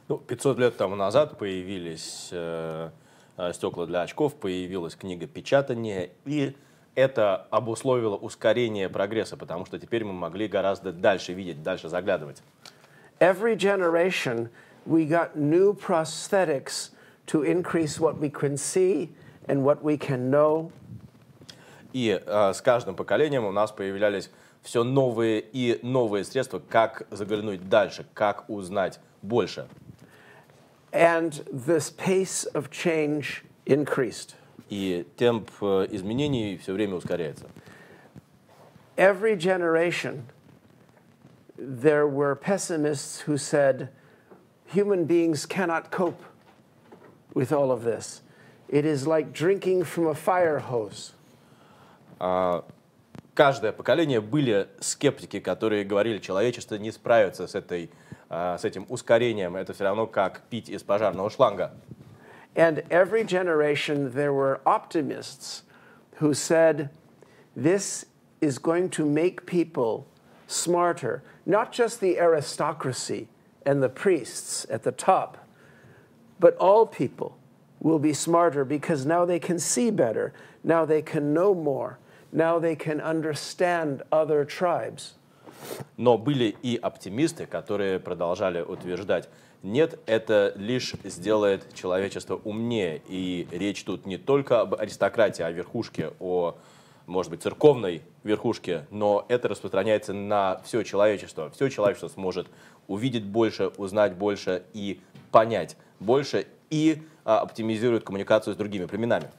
Ну, 0.08 0.18
500 0.18 0.58
лет 0.58 0.76
тому 0.76 0.96
назад 0.96 1.38
появились 1.38 2.28
э, 2.30 2.90
э, 3.36 3.52
стекла 3.52 3.86
для 3.86 4.02
очков, 4.02 4.34
появилась 4.34 4.94
книга 4.94 5.26
печатания, 5.26 6.10
и 6.26 6.54
это 6.99 7.47
обусловило 7.49 8.15
ускорение 8.15 8.89
прогресса, 8.89 9.37
потому 9.37 9.65
что 9.65 9.79
теперь 9.79 10.03
мы 10.03 10.11
могли 10.11 10.47
гораздо 10.47 10.91
дальше 10.91 11.33
видеть, 11.33 11.63
дальше 11.63 11.87
заглядывать. 11.87 12.41
Every 13.19 13.55
generation, 13.55 14.49
we 14.85 15.07
got 15.07 15.35
new 15.35 15.73
prosthetics 15.73 16.91
to 17.27 17.43
increase 17.43 17.99
what 17.99 18.19
we 18.19 18.29
can 18.29 18.57
see 18.57 19.09
and 19.47 19.63
what 19.63 19.81
we 19.81 19.97
can 19.97 20.29
know. 20.29 20.71
И 21.93 22.21
э, 22.23 22.53
с 22.53 22.61
каждым 22.61 22.95
поколением 22.95 23.45
у 23.45 23.51
нас 23.51 23.71
появлялись 23.71 24.29
все 24.61 24.83
новые 24.83 25.39
и 25.39 25.79
новые 25.81 26.23
средства, 26.23 26.59
как 26.59 27.07
заглянуть 27.11 27.69
дальше, 27.69 28.05
как 28.13 28.49
узнать 28.49 28.99
больше. 29.21 29.67
And 30.91 31.31
this 31.51 31.89
pace 31.89 32.45
of 32.53 32.69
change 32.69 33.43
increased. 33.65 34.35
И 34.69 35.05
темп 35.17 35.49
э, 35.61 35.87
изменений 35.91 36.57
все 36.57 36.73
время 36.73 36.95
ускоряется. 36.95 37.47
Every 38.97 39.35
generation, 39.35 40.25
there 41.57 42.07
were 42.07 42.35
pessimists 42.35 43.21
who 43.21 43.37
said 43.37 43.89
human 44.65 45.05
beings 45.05 45.45
cannot 45.45 45.89
cope 45.89 46.21
with 47.33 47.51
all 47.51 47.71
of 47.71 47.83
this. 47.83 48.21
It 48.67 48.85
is 48.85 49.07
like 49.07 49.33
drinking 49.33 49.85
from 49.85 50.07
a 50.07 50.15
fire 50.15 50.59
hose. 50.59 51.13
каждое 53.39 53.71
поколение 53.71 54.19
были 54.19 54.67
скептики, 54.81 55.39
которые 55.39 55.85
говорили, 55.85 56.19
человечество 56.19 56.75
не 56.75 56.91
справится 56.91 57.47
с, 57.47 57.55
этой, 57.55 57.89
а, 58.29 58.57
с 58.57 58.65
этим 58.65 58.85
ускорением. 58.89 59.55
Это 59.55 59.71
все 59.71 59.85
равно 59.85 60.07
как 60.07 60.41
пить 60.49 60.67
из 60.67 60.83
пожарного 60.83 61.29
шланга. 61.29 61.71
And 62.56 62.82
every 62.90 63.24
generation, 63.24 64.12
there 64.12 64.32
were 64.32 64.60
optimists 64.64 65.62
who 66.16 66.34
said, 66.34 66.90
this 67.56 68.06
is 68.40 68.58
going 68.58 68.90
to 68.90 69.04
make 69.04 69.46
people 69.46 70.06
smarter, 70.46 71.22
not 71.46 71.72
just 71.72 72.00
the 72.00 72.18
aristocracy 72.18 73.28
and 73.66 73.82
the 73.82 73.88
priests 73.88 74.66
at 74.70 74.82
the 74.82 74.92
top, 74.92 75.46
but 76.38 76.56
all 76.56 76.86
people 76.86 77.36
will 77.80 77.98
be 77.98 78.12
smarter 78.12 78.64
because 78.64 79.04
now 79.04 79.24
they 79.24 79.38
can 79.38 79.58
see 79.58 79.90
better, 79.90 80.32
now 80.62 80.84
they 80.84 81.02
can 81.02 81.34
know 81.34 81.54
more, 81.54 81.98
now 82.32 82.58
they 82.58 82.76
can 82.76 83.00
understand 83.00 84.02
other 84.12 84.44
tribes. 84.44 85.14
Но 85.96 86.18
были 86.18 86.54
и 86.62 86.76
оптимисты, 86.76 87.46
которые 87.46 87.98
продолжали 87.98 88.60
утверждать, 88.60 89.28
нет, 89.61 89.99
это 90.05 90.53
лишь 90.55 90.93
сделает 91.03 91.73
человечество 91.73 92.39
умнее. 92.43 93.01
И 93.07 93.47
речь 93.51 93.83
тут 93.83 94.05
не 94.05 94.17
только 94.17 94.61
об 94.61 94.75
аристократии, 94.75 95.43
о 95.43 95.51
верхушке, 95.51 96.13
о, 96.19 96.55
может 97.05 97.31
быть, 97.31 97.41
церковной 97.41 98.01
верхушке, 98.23 98.85
но 98.89 99.25
это 99.27 99.49
распространяется 99.49 100.13
на 100.13 100.61
все 100.63 100.83
человечество. 100.83 101.49
Все 101.49 101.69
человечество 101.69 102.07
сможет 102.07 102.47
увидеть 102.87 103.25
больше, 103.25 103.67
узнать 103.77 104.15
больше 104.15 104.63
и 104.73 105.01
понять 105.31 105.75
больше, 105.99 106.47
и 106.69 107.01
а, 107.25 107.41
оптимизирует 107.41 108.03
коммуникацию 108.03 108.53
с 108.53 108.57
другими 108.57 108.85
племенами. 108.85 109.29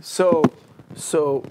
So, 0.00 0.42
so 0.94 1.44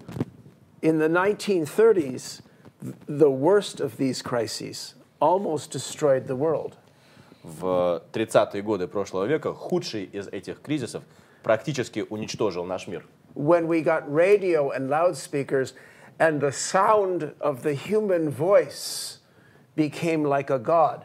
in 0.82 0.98
the 0.98 1.08
1930s, 1.08 2.42
th- 2.82 2.96
the 3.08 3.30
worst 3.30 3.80
of 3.80 3.98
these 3.98 4.22
crises 4.22 4.96
almost 5.20 5.72
destroyed 5.72 6.28
the 6.28 6.36
world. 6.36 6.78
В 7.44 8.04
30-е 8.14 8.62
годы 8.62 8.88
прошлого 8.88 9.26
века 9.26 9.54
худший 9.54 10.04
из 10.04 10.28
этих 10.28 10.62
кризисов 10.62 11.04
практически 11.44 12.06
уничтожил 12.10 12.66
наш 12.66 12.88
мир. 12.88 13.06
When 13.34 13.68
we 13.68 13.82
got 13.84 14.08
radio 14.10 14.72
and 14.72 14.90
loudspeakers, 14.90 15.74
and 16.20 16.40
the 16.40 16.52
sound 16.52 17.34
of 17.40 17.64
the 17.64 17.74
human 17.74 18.30
voice 18.30 19.20
became 19.76 20.24
like 20.24 20.50
a 20.52 20.60
god. 20.60 21.04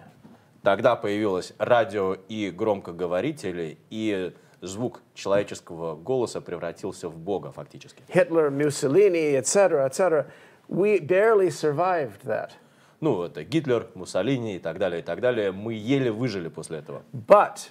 Тогда 0.62 0.97
появилось 0.97 1.52
радио 1.59 2.14
и 2.28 2.50
громкоговорители, 2.50 3.78
и 3.88 4.35
звук 4.61 5.00
человеческого 5.14 5.95
голоса 5.95 6.40
превратился 6.40 7.09
в 7.09 7.16
Бога 7.16 7.52
фактически. 7.52 8.02
Hitler, 8.09 8.50
Mussolini, 8.50 9.37
etc., 9.37 9.87
etc. 9.87 10.26
We 10.69 10.99
barely 10.99 11.50
survived 11.50 12.25
that. 12.25 12.50
Ну, 13.00 13.22
это 13.22 13.44
Гитлер, 13.44 13.88
Муссолини 13.94 14.56
и 14.56 14.58
так 14.58 14.78
далее, 14.78 15.00
и 15.00 15.02
так 15.02 15.20
далее. 15.20 15.52
Мы 15.52 15.74
еле 15.74 16.10
выжили 16.10 16.48
после 16.48 16.78
этого. 16.78 17.02
But 17.12 17.70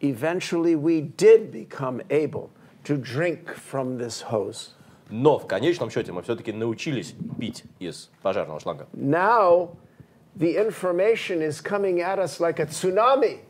eventually 0.00 0.74
we 0.74 1.00
did 1.02 1.52
become 1.52 2.02
able 2.08 2.50
to 2.84 2.96
drink 2.96 3.54
from 3.70 3.98
this 3.98 4.24
hose. 4.30 4.70
Но 5.10 5.38
в 5.38 5.46
конечном 5.46 5.90
счете 5.90 6.12
мы 6.12 6.22
все-таки 6.22 6.52
научились 6.52 7.14
пить 7.38 7.64
из 7.78 8.10
пожарного 8.22 8.58
шланга. 8.60 8.86
Now 8.92 9.76
the 10.36 10.56
information 10.56 11.42
is 11.42 11.60
coming 11.60 12.00
at 12.00 12.18
us 12.18 12.40
like 12.40 12.58
a 12.58 12.66
tsunami. 12.66 13.40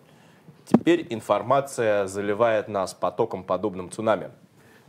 Теперь 0.66 1.06
информация 1.10 2.08
заливает 2.08 2.66
нас 2.68 2.92
потоком, 2.92 3.44
подобным 3.44 3.90
цунами. 3.90 4.30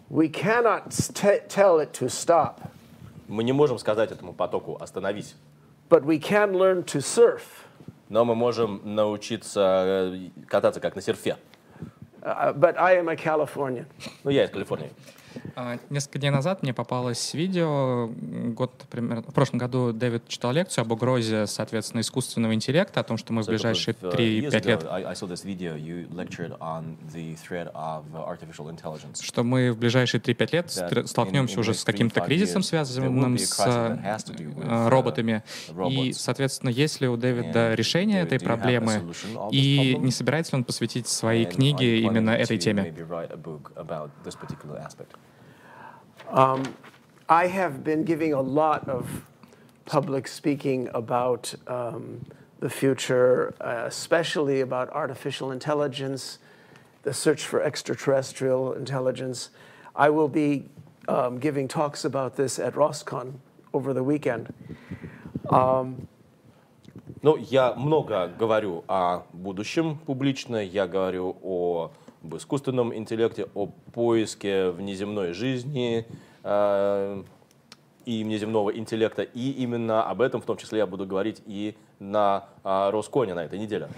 We 0.09 0.29
cannot 0.29 0.89
tell 1.49 1.79
it 1.79 1.91
to 1.99 2.07
stop, 2.07 2.55
Мы 3.27 3.43
не 3.43 3.51
можем 3.51 3.77
сказать 3.77 4.11
этому 4.11 4.33
потоку 4.33 4.77
«остановись», 4.79 5.35
but 5.89 6.03
we 6.03 6.19
can 6.19 6.53
learn 6.53 6.83
to 6.83 7.01
surf. 7.01 7.65
но 8.09 8.23
мы 8.23 8.35
можем 8.35 8.81
научиться 8.83 9.83
э, 10.13 10.29
кататься 10.47 10.79
как 10.79 10.95
на 10.95 11.01
серфе. 11.01 11.37
Uh, 12.21 12.51
but 12.53 12.77
I 12.77 12.97
am 12.97 13.09
a 13.09 13.15
Californian. 13.15 13.85
Ну, 14.23 14.31
я 14.31 14.45
из 14.45 14.49
Калифорнии. 14.49 14.91
А, 15.59 15.79
Несколько 15.89 16.19
дней 16.19 16.29
назад 16.29 16.61
мне 16.61 16.71
попалось 16.71 17.33
видео, 17.33 18.11
год 18.53 18.85
примерно, 18.91 19.23
в 19.23 19.33
прошлом 19.33 19.57
году 19.57 19.91
Дэвид 19.91 20.27
читал 20.27 20.51
лекцию 20.51 20.83
об 20.83 20.91
угрозе, 20.91 21.47
соответственно, 21.47 22.01
искусственного 22.01 22.53
интеллекта, 22.53 22.99
о 22.99 23.03
том, 23.03 23.17
что 23.17 23.33
мы 23.33 23.41
в 23.41 23.47
ближайшие 23.47 23.95
uh, 23.95 24.15
3-5 24.15 24.67
лет, 24.67 24.85
I, 24.87 25.01
I 25.01 25.13
saw 25.13 25.27
this 25.27 25.43
video. 25.43 25.75
You 25.75 26.07
lectured 26.13 26.55
on 26.59 26.97
the 27.11 27.35
threat 27.37 27.71
of 27.73 28.03
uh, 28.13 28.27
artificial 28.27 28.69
intelligence. 28.69 29.23
что 29.23 29.43
мы 29.43 29.71
в 29.71 29.79
ближайшие 29.79 30.21
3-5 30.21 30.49
лет 30.51 31.07
столкнемся 31.09 31.59
уже 31.59 31.73
с 31.73 31.83
каким-то 31.83 32.19
3-5 32.19 32.25
кризисом, 32.27 32.61
связанным 32.61 33.39
с 33.39 33.59
э, 33.59 33.97
uh, 33.97 34.89
роботами. 34.89 35.41
И, 35.89 36.13
соответственно, 36.13 36.69
есть 36.69 37.01
ли 37.01 37.07
у 37.07 37.17
Дэвида 37.17 37.73
решение 37.73 38.21
этой 38.21 38.39
проблемы, 38.39 39.11
и 39.49 39.97
не 39.97 40.11
собирается 40.11 40.55
ли 40.55 40.59
он 40.59 40.65
посвятить 40.65 41.07
свои 41.07 41.45
книги 41.45 42.01
именно 42.01 42.29
этой 42.29 42.59
теме? 42.59 42.93
Maybe 46.26 46.34
write 46.34 46.44
a 46.44 46.54
book 46.54 46.54
about 46.54 46.54
this 46.54 46.54
particular 46.54 46.58
aspect. 46.58 46.76
I 47.28 47.46
have 47.46 47.84
been 47.84 48.04
giving 48.04 48.32
a 48.32 48.40
lot 48.40 48.88
of 48.88 49.24
public 49.84 50.28
speaking 50.28 50.88
about 50.94 51.54
um, 51.66 52.26
the 52.60 52.70
future, 52.70 53.54
uh, 53.60 53.84
especially 53.86 54.60
about 54.60 54.90
artificial 54.90 55.50
intelligence, 55.50 56.38
the 57.02 57.12
search 57.12 57.44
for 57.44 57.62
extraterrestrial 57.62 58.74
intelligence. 58.74 59.50
I 59.96 60.10
will 60.10 60.28
be 60.28 60.68
um, 61.08 61.38
giving 61.38 61.68
talks 61.68 62.04
about 62.04 62.36
this 62.36 62.58
at 62.58 62.74
Roscon 62.74 63.40
over 63.72 63.92
the 63.92 64.02
weekend. 64.02 64.52
Ну, 67.24 67.36
я 67.36 67.74
много 67.74 68.28
говорю 68.36 68.84
о 68.88 69.22
будущем 69.32 69.96
публично, 69.96 70.56
я 70.56 70.88
говорю 70.88 71.36
о 71.42 71.92
об 72.27 72.35
искусственном 72.35 72.93
интеллекте, 72.93 73.47
о 73.55 73.67
поиске 73.93 74.69
внеземной 74.71 75.33
жизни, 75.33 76.05
э, 76.43 77.23
и 78.05 78.23
внеземного 78.23 78.75
интеллекта. 78.75 79.23
И 79.23 79.51
именно 79.51 80.03
об 80.03 80.21
этом 80.21 80.41
в 80.41 80.45
том 80.45 80.57
числе 80.57 80.79
я 80.79 80.87
буду 80.87 81.05
говорить 81.05 81.41
и 81.45 81.75
на 81.99 82.45
а, 82.63 82.89
Росконе 82.91 83.33
на 83.33 83.43
этой 83.43 83.59
неделе. 83.59 83.89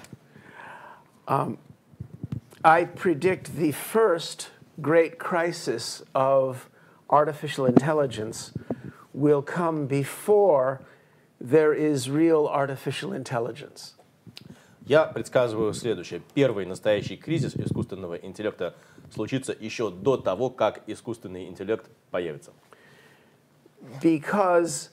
I 1.27 2.85
predict 2.85 3.55
the 3.55 3.71
first 3.71 4.49
great 4.81 5.19
crisis 5.19 6.01
of 6.15 6.67
artificial 7.07 7.67
intelligence 7.67 8.51
will 9.13 9.43
come 9.43 9.85
before 9.85 10.81
there 11.39 11.71
is 11.71 12.09
real 12.09 12.47
artificial 12.47 13.13
intelligence. 13.13 13.98
Я 14.89 15.05
предсказываю 15.05 15.71
следующее. 15.75 16.19
Первый 16.33 16.65
настоящий 16.65 17.15
кризис 17.15 17.55
искусственного 17.55 18.15
интеллекта 18.15 18.73
случится 19.13 19.55
еще 19.57 19.91
до 19.91 20.17
того, 20.17 20.49
как 20.49 20.81
искусственный 20.87 21.47
интеллект 21.47 21.85
появится. 22.09 22.53
Because 24.01 24.89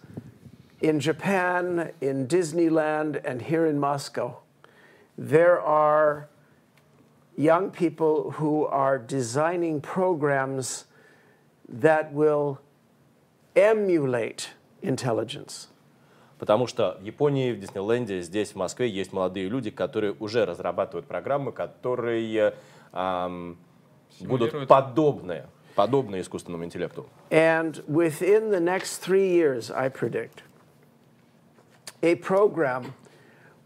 in 0.82 1.00
Japan, 1.00 1.94
in 2.02 2.28
Disneyland, 2.28 3.22
and 3.24 3.40
here 3.40 3.64
in 3.64 3.80
Moscow, 3.80 4.42
there 5.16 5.62
are 5.62 6.28
young 7.34 7.70
people 7.70 8.32
who 8.32 8.66
are 8.66 8.98
designing 8.98 9.80
programs 9.80 10.84
that 11.70 12.12
will 12.12 12.58
emulate 13.56 14.50
intelligence. 14.82 15.68
Потому 16.38 16.66
что 16.66 16.98
в 17.00 17.04
Японии, 17.04 17.52
в 17.52 17.60
Диснейленде, 17.60 18.20
здесь, 18.20 18.52
в 18.52 18.56
Москве 18.56 18.88
есть 18.88 19.12
молодые 19.12 19.48
люди, 19.48 19.70
которые 19.70 20.14
уже 20.18 20.44
разрабатывают 20.44 21.06
программы, 21.06 21.52
которые 21.52 22.54
ам, 22.92 23.56
будут 24.20 24.68
подобны, 24.68 25.44
подобны 25.74 26.20
искусственному 26.20 26.64
интеллекту. 26.64 27.06
And 27.30 27.82
within 27.86 28.50
the 28.50 28.60
next 28.60 28.98
three 28.98 29.30
years, 29.30 29.70
I 29.70 29.88
predict, 29.88 30.42
a 32.02 32.16
program 32.16 32.92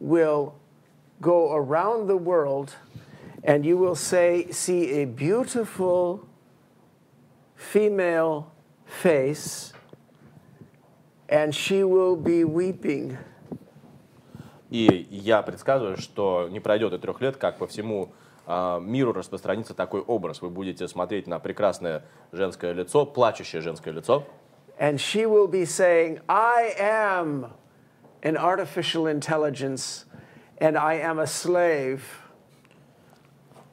will 0.01 0.55
go 1.21 1.53
around 1.53 2.07
the 2.07 2.17
world 2.17 2.77
and 3.43 3.65
you 3.65 3.77
will 3.77 3.97
say, 3.97 4.47
see 4.53 5.03
a 5.03 5.07
beautiful 5.07 6.27
female 7.57 8.47
face 8.87 9.73
and 11.31 11.55
she 11.55 11.83
will 11.85 12.17
be 12.17 12.45
weeping. 12.45 13.17
И 14.71 15.07
я 15.11 15.43
предсказываю, 15.43 15.97
что 15.97 16.49
не 16.51 16.61
пройдет 16.61 16.93
и 16.93 16.99
трех 16.99 17.21
лет, 17.21 17.37
как 17.37 17.59
по 17.59 17.67
всему 17.67 18.13
а, 18.47 18.79
миру 18.79 19.13
распространится 19.13 19.75
такой 19.75 20.01
образ. 20.01 20.43
Вы 20.43 20.51
будете 20.51 20.87
смотреть 20.87 21.27
на 21.27 21.39
прекрасное 21.39 22.05
женское 22.33 22.73
лицо, 22.73 23.07
плачущее 23.07 23.63
женское 23.63 23.93
лицо, 23.93 24.25
And 24.79 24.99
she 24.99 25.27
will 25.27 25.47
be 25.47 25.67
saying, 25.67 26.21
I 26.27 26.73
am 26.81 27.53
an 28.23 28.37
artificial 28.39 29.07
intelligence 29.07 30.07
and 30.59 30.77
I 30.79 31.01
am 31.01 31.19
a 31.19 31.27
slave. 31.27 32.01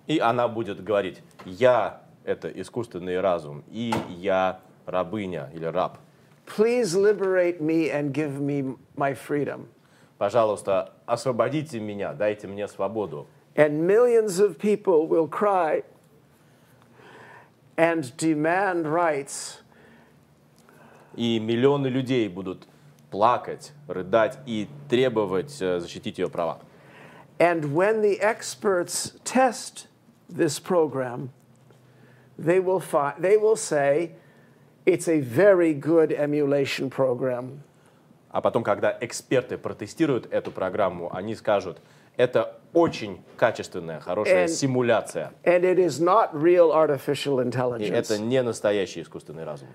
и 0.08 0.20
она 0.20 0.48
будет 0.48 0.84
говорить, 0.84 1.22
я— 1.46 2.02
это 2.24 2.50
искусственный 2.50 3.20
разум, 3.20 3.64
и 3.70 3.94
я 4.10 4.62
рабыня 4.86 5.50
или 5.54 5.66
раб. 5.66 5.98
Please 6.47 6.95
liberate 6.95 7.61
me 7.61 7.91
and 7.91 8.13
give 8.13 8.41
me 8.41 8.75
my 8.97 9.15
freedom. 9.15 9.69
Пожалуйста, 10.19 10.93
освободите 11.07 11.81
меня, 11.81 12.13
дайте 12.13 12.47
мне 12.47 12.69
свободу. 12.69 13.27
And 13.57 13.87
millions 13.87 14.39
of 14.39 14.59
people 14.59 15.07
will 15.07 15.27
cry 15.27 15.83
and 17.77 18.17
demand 18.17 18.87
rights. 18.87 19.63
И 21.17 21.39
миллионы 21.39 21.89
людей 21.89 22.29
будут 22.29 22.67
плакать, 23.11 23.73
рыдать 23.89 24.39
и 24.47 24.69
требовать 24.89 25.61
э, 25.61 25.81
защитить 25.81 26.19
ее 26.19 26.29
права. 26.29 26.61
And 27.39 27.75
when 27.75 28.01
the 28.01 28.21
experts 28.21 29.13
test 29.25 29.89
this 30.29 30.59
program, 30.59 31.31
they 32.39 32.61
will, 32.61 32.81
fi- 32.81 33.15
they 33.19 33.37
will 33.37 33.57
say 33.57 34.13
it's 34.88 35.08
a 35.10 35.20
very 35.20 35.74
good 35.74 36.12
emulation 36.12 36.90
program. 36.90 37.62
А 38.32 38.42
потом, 38.42 38.64
когда 38.64 38.98
эксперты 39.02 39.58
протестируют 39.58 40.32
эту 40.32 40.52
программу, 40.52 41.14
они 41.14 41.36
скажут, 41.36 41.78
это 42.16 42.56
очень 42.74 43.22
качественная, 43.38 44.00
хорошая 44.00 44.46
And- 44.46 44.50
симуляция. 44.50 45.32
And 45.44 45.64
it 45.64 45.78
is 45.78 46.00
not 46.00 46.30
real 46.34 46.72
artificial 46.72 47.40
И 47.40 47.44
intelligence. 47.46 47.92
это 47.94 48.18
не 48.18 48.42
настоящий 48.42 49.02
искусственный 49.02 49.44
разум. 49.44 49.68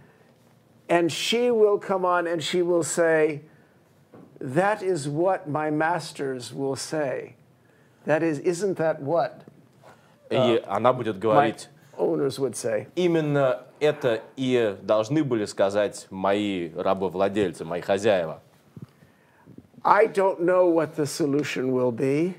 And 0.89 1.11
she 1.11 1.51
will 1.51 1.79
come 1.79 2.05
on 2.05 2.27
and 2.27 2.43
she 2.43 2.63
will 2.63 2.83
say, 2.83 3.43
That 4.41 4.83
is 4.83 5.09
what 5.09 5.49
my 5.49 5.71
masters 5.71 6.53
will 6.53 6.75
say. 6.77 7.37
That 8.07 8.23
is, 8.23 8.41
isn't 8.41 8.77
that 8.79 9.01
what 9.01 9.43
И 10.31 10.63
она 10.67 10.93
будет 10.93 11.17
my 11.17 11.21
говорить, 11.21 11.69
owners 11.97 12.39
would 12.41 12.57
say? 12.57 12.89
именно 12.97 13.63
это 13.83 14.23
и 14.37 14.77
должны 14.83 15.25
были 15.25 15.45
сказать 15.45 16.07
мои 16.11 16.71
рабовладельцы, 16.75 17.65
мои 17.65 17.81
хозяева. 17.81 18.41
I 19.85 20.07
don't 20.07 20.41
know 20.41 20.67
what 20.73 20.95
the 20.95 21.05
solution 21.07 21.73
will 21.73 21.91
be. 21.91 22.35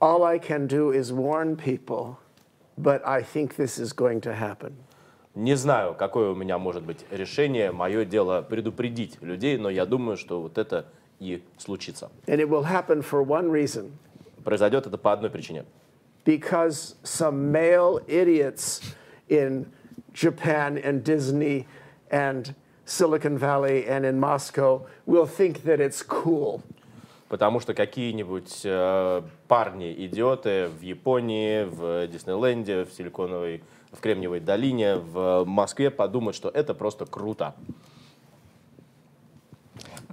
All 0.00 0.22
I 0.22 0.38
can 0.38 0.66
do 0.66 0.90
is 0.92 1.10
warn 1.10 1.56
people, 1.56 2.18
but 2.76 3.00
I 3.06 3.22
think 3.22 3.56
this 3.56 3.78
is 3.78 3.94
going 3.94 4.20
to 4.20 4.34
happen. 4.34 4.74
Не 5.34 5.54
знаю, 5.56 5.94
какое 5.94 6.30
у 6.30 6.34
меня 6.34 6.58
может 6.58 6.84
быть 6.84 7.06
решение. 7.10 7.72
Мое 7.72 8.04
дело 8.04 8.42
предупредить 8.42 9.20
людей, 9.22 9.56
но 9.56 9.70
я 9.70 9.86
думаю, 9.86 10.16
что 10.18 10.42
вот 10.42 10.58
это 10.58 10.84
и 11.18 11.42
случится. 11.56 12.10
And 12.26 12.38
it 12.38 12.48
will 12.48 12.64
happen 12.64 13.00
for 13.02 13.22
one 13.24 13.50
reason 13.50 13.92
Произойдет 14.44 14.86
это 14.86 14.98
по 14.98 15.12
одной 15.12 15.30
причине. 15.30 15.64
because 16.26 16.96
some 17.02 17.50
male 17.50 18.00
idiots 18.06 18.80
in 19.28 19.66
Japan 20.14 20.78
and 20.78 21.02
Disney 21.04 21.66
and 22.10 22.54
Silicon 22.86 23.36
Valley 23.36 23.86
and 23.86 24.06
in 24.06 24.18
Moscow 24.20 24.86
will 25.06 25.26
think 25.26 25.64
that 25.64 25.80
it's 25.80 26.02
cool. 26.02 26.62
Потому 27.28 27.58
что 27.58 27.74
какие-нибудь 27.74 28.60
э, 28.64 29.22
парни-идиоты 29.48 30.68
в 30.68 30.82
Японии, 30.82 31.64
в 31.64 32.06
Диснейленде, 32.06 32.84
в 32.84 32.92
Силиконовой, 32.92 33.62
в 33.90 34.00
Кремниевой 34.00 34.40
долине, 34.40 34.96
в 34.96 35.44
Москве 35.44 35.90
подумают, 35.90 36.36
что 36.36 36.48
это 36.48 36.74
просто 36.74 37.06
круто. 37.06 37.54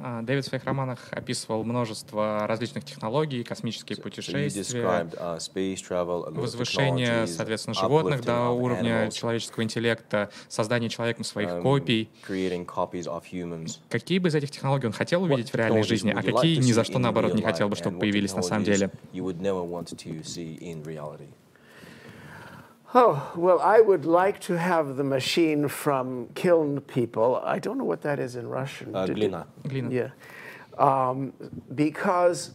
А, 0.04 0.22
Дэвид 0.24 0.46
в 0.46 0.48
своих 0.48 0.64
романах 0.64 1.00
описывал 1.12 1.64
множество 1.64 2.48
различных 2.48 2.84
технологий, 2.84 3.44
космические 3.44 3.98
путешествия, 3.98 5.08
uh, 5.12 6.32
возвышение, 6.34 7.28
соответственно, 7.28 7.76
животных 7.76 8.24
до 8.24 8.50
уровня 8.50 9.12
человеческого 9.12 9.64
интеллекта, 9.64 10.32
создание 10.48 10.90
человеком 10.90 11.24
своих 11.24 11.50
um, 11.50 11.62
копий. 11.62 12.10
Какие 13.90 14.18
бы 14.18 14.30
из 14.30 14.36
этих 14.36 14.50
технологий 14.50 14.88
он 14.88 14.94
хотел 14.94 15.22
увидеть 15.22 15.52
в 15.52 15.56
реальной 15.56 15.84
жизни, 15.84 16.12
а 16.12 16.24
какие 16.24 16.58
ни 16.58 16.72
за 16.72 16.84
что, 16.84 16.98
наоборот, 16.98 17.36
не 17.36 17.44
хотел 17.44 17.70
бы, 17.70 17.76
чтобы 17.76 18.00
появились 18.00 18.34
на 18.34 18.42
самом 18.42 18.64
деле? 18.64 18.90
Oh, 22.95 23.33
well, 23.37 23.61
I 23.61 23.81
would 23.81 24.07
like 24.07 24.41
to 24.47 24.57
have 24.57 24.97
the 24.97 25.05
machine 25.05 25.69
from 25.69 26.29
kiln 26.35 26.81
people. 26.81 27.43
I 27.45 27.59
don't 27.59 27.77
know 27.79 27.85
what 27.85 28.01
that 28.03 28.19
is 28.19 28.37
in 28.37 28.49
Russian. 28.49 28.95
А, 28.95 29.07
Did- 29.07 29.17
глина. 29.17 29.47
Глина. 29.65 29.91
Yeah. 29.91 30.11
Um, 30.79 31.33
because 31.75 32.53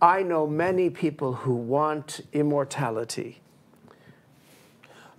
I 0.00 0.22
know 0.22 0.46
many 0.46 0.90
people 0.90 1.32
who 1.32 1.54
want 1.54 2.20
immortality. 2.32 3.40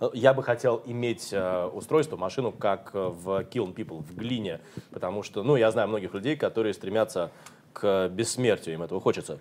Э, 0.00 0.10
Я 0.14 0.32
бы 0.32 0.42
хотел 0.42 0.80
иметь 0.86 1.32
э, 1.32 1.66
устройство, 1.66 2.16
машину, 2.16 2.52
как 2.52 2.90
э, 2.94 3.08
в 3.08 3.42
Kiln 3.50 3.74
People, 3.74 4.02
в 4.02 4.14
глине, 4.16 4.60
потому 4.92 5.22
что, 5.24 5.42
ну, 5.42 5.56
я 5.56 5.70
знаю 5.72 5.88
многих 5.88 6.14
людей, 6.14 6.36
которые 6.36 6.72
стремятся 6.72 7.30
к 7.72 8.08
бессмертию, 8.08 8.76
им 8.76 8.82
этого 8.82 9.00
хочется. 9.00 9.38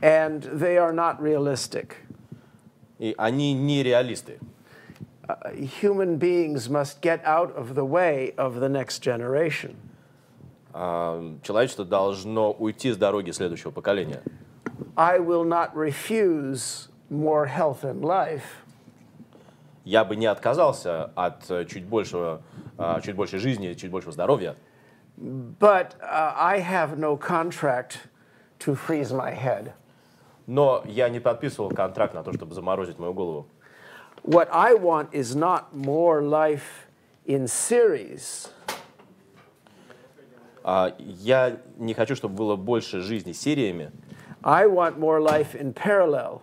And 0.00 0.42
they 0.54 0.76
are 0.78 0.92
not 0.92 1.20
realistic. 1.20 1.96
И 3.03 3.13
они 3.17 3.53
не 3.53 3.83
реалисты. 3.83 4.39
Uh, 5.27 5.51
human 5.81 6.17
beings 6.17 6.69
must 6.69 7.01
get 7.01 7.21
out 7.25 7.51
of 7.55 7.75
the 7.75 7.83
way 7.83 8.33
of 8.37 8.59
the 8.59 8.69
next 8.69 9.01
generation. 9.01 9.75
Человечество 11.43 11.85
должно 11.85 12.51
уйти 12.51 12.91
с 12.91 12.97
дороги 12.97 13.31
следующего 13.31 13.71
поколения. 13.71 14.21
I 14.95 15.19
will 15.19 15.43
not 15.43 15.75
refuse 15.75 16.89
more 17.09 17.45
health 17.45 17.83
and 17.83 18.01
life, 18.01 18.63
Я 19.85 20.05
бы 20.05 20.15
не 20.15 20.27
отказался 20.27 21.11
от 21.15 21.49
э, 21.51 21.65
чуть 21.65 21.83
большего, 21.83 22.41
а, 22.77 23.01
чуть 23.01 23.15
большей 23.15 23.39
жизни, 23.39 23.73
чуть 23.73 23.91
большего 23.91 24.13
здоровья, 24.13 24.55
but 25.19 25.95
uh, 26.01 26.33
I 26.37 26.61
have 26.61 26.97
no 26.97 27.17
contract 27.17 28.07
to 28.59 28.75
freeze 28.75 29.11
my 29.11 29.31
head. 29.31 29.73
Но 30.47 30.83
я 30.85 31.09
не 31.09 31.19
подписывал 31.19 31.69
контракт 31.69 32.13
на 32.13 32.23
то, 32.23 32.33
чтобы 32.33 32.53
заморозить 32.53 32.99
мою 32.99 33.13
голову. 33.13 33.47
What 34.23 34.47
I 34.51 34.73
want 34.73 35.11
is 35.11 35.35
not 35.35 35.73
more 35.73 36.21
life 36.21 36.87
in 37.25 37.45
series. 37.47 38.49
А, 40.63 40.95
Я 40.99 41.57
не 41.77 41.93
хочу, 41.93 42.15
чтобы 42.15 42.35
было 42.35 42.55
больше 42.55 43.01
жизни 43.01 43.33
сериями. 43.33 43.91
I 44.43 44.67
want 44.67 44.97
more 44.97 45.19
life 45.21 45.55
in 45.55 45.73
parallel. 45.73 46.41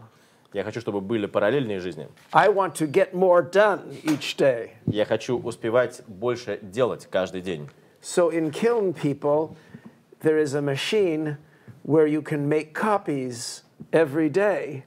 Я 0.53 0.65
хочу, 0.65 0.81
чтобы 0.81 1.01
были 1.01 1.27
параллельные 1.27 1.79
жизни. 1.79 2.09
I 2.33 2.49
want 2.49 2.75
to 2.75 2.87
get 2.91 3.15
more 3.15 3.43
done 3.43 3.97
each 4.03 4.37
day. 4.37 4.71
Я 4.87 5.05
хочу 5.05 5.39
успевать 5.39 6.03
больше 6.07 6.59
делать 6.61 7.07
каждый 7.11 7.41
день. 7.41 7.69
So 8.03 8.31
in 8.31 8.51
Kiln 8.51 8.93
People, 8.93 9.57
there 10.23 10.39
is 10.39 10.55
a 10.55 10.63
machine 10.63 11.37
where 11.83 12.07
you 12.07 12.21
can 12.23 12.49
make 12.49 12.75
copies 12.75 13.63
every 13.93 14.29
day, 14.29 14.85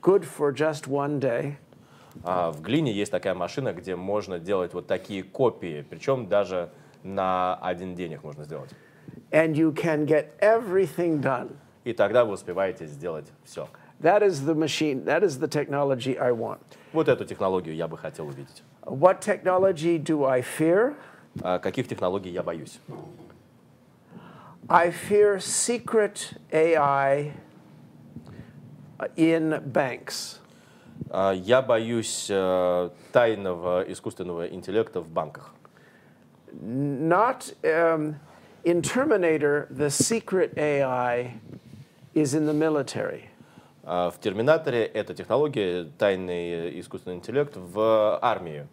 good 0.00 0.24
for 0.24 0.52
just 0.52 0.86
one 0.86 1.18
day. 1.20 1.56
А 2.24 2.50
в 2.50 2.60
глине 2.60 2.92
есть 2.92 3.12
такая 3.12 3.34
машина, 3.34 3.72
где 3.72 3.96
можно 3.96 4.38
делать 4.38 4.74
вот 4.74 4.86
такие 4.86 5.22
копии, 5.22 5.86
причем 5.88 6.26
даже 6.28 6.70
на 7.02 7.54
один 7.56 7.94
день 7.94 8.12
их 8.12 8.24
можно 8.24 8.44
сделать. 8.44 8.70
And 9.30 9.54
you 9.54 9.72
can 9.72 10.06
get 10.06 10.38
everything 10.40 11.20
done. 11.20 11.56
И 11.84 11.92
тогда 11.92 12.24
вы 12.24 12.32
успеваете 12.32 12.86
сделать 12.86 13.26
все. 13.44 13.68
That 14.00 14.22
is 14.22 14.44
the 14.44 14.54
machine, 14.54 15.04
that 15.04 15.22
is 15.22 15.38
the 15.38 15.48
technology 15.48 16.18
I 16.18 16.32
want. 16.32 16.60
Вот 16.92 17.08
эту 17.08 17.24
технологию 17.24 17.74
я 17.74 17.86
бы 17.86 17.96
хотел 17.96 18.28
увидеть. 18.28 18.62
What 18.82 19.20
technology 19.20 19.98
do 19.98 20.24
I 20.24 20.40
fear? 20.40 20.94
А 21.42 21.58
каких 21.58 21.86
технологий 21.86 22.30
я 22.30 22.42
боюсь? 22.42 22.80
I 24.68 24.90
fear 24.90 25.38
secret 25.38 26.34
AI 26.50 27.32
in 29.16 29.62
banks. 29.72 30.38
А 31.10 31.32
Я 31.32 31.62
боюсь 31.62 32.26
э, 32.30 32.90
тайного 33.12 33.84
искусственного 33.88 34.48
интеллекта 34.48 35.00
в 35.00 35.08
банках. 35.08 35.54
Not 36.52 37.54
um, 37.62 38.16
in 38.64 38.82
Terminator, 38.82 39.68
the 39.70 39.88
secret 39.88 40.52
AI 40.56 41.34
is 42.14 42.34
in 42.34 42.46
the 42.46 42.52
military. 42.52 43.24
А 43.84 44.10
В 44.10 44.20
Терминаторе 44.20 44.84
эта 44.84 45.14
технология, 45.14 45.88
тайный 45.98 46.78
искусственный 46.80 47.16
интеллект 47.16 47.56
в 47.56 48.18
армии. 48.20 48.66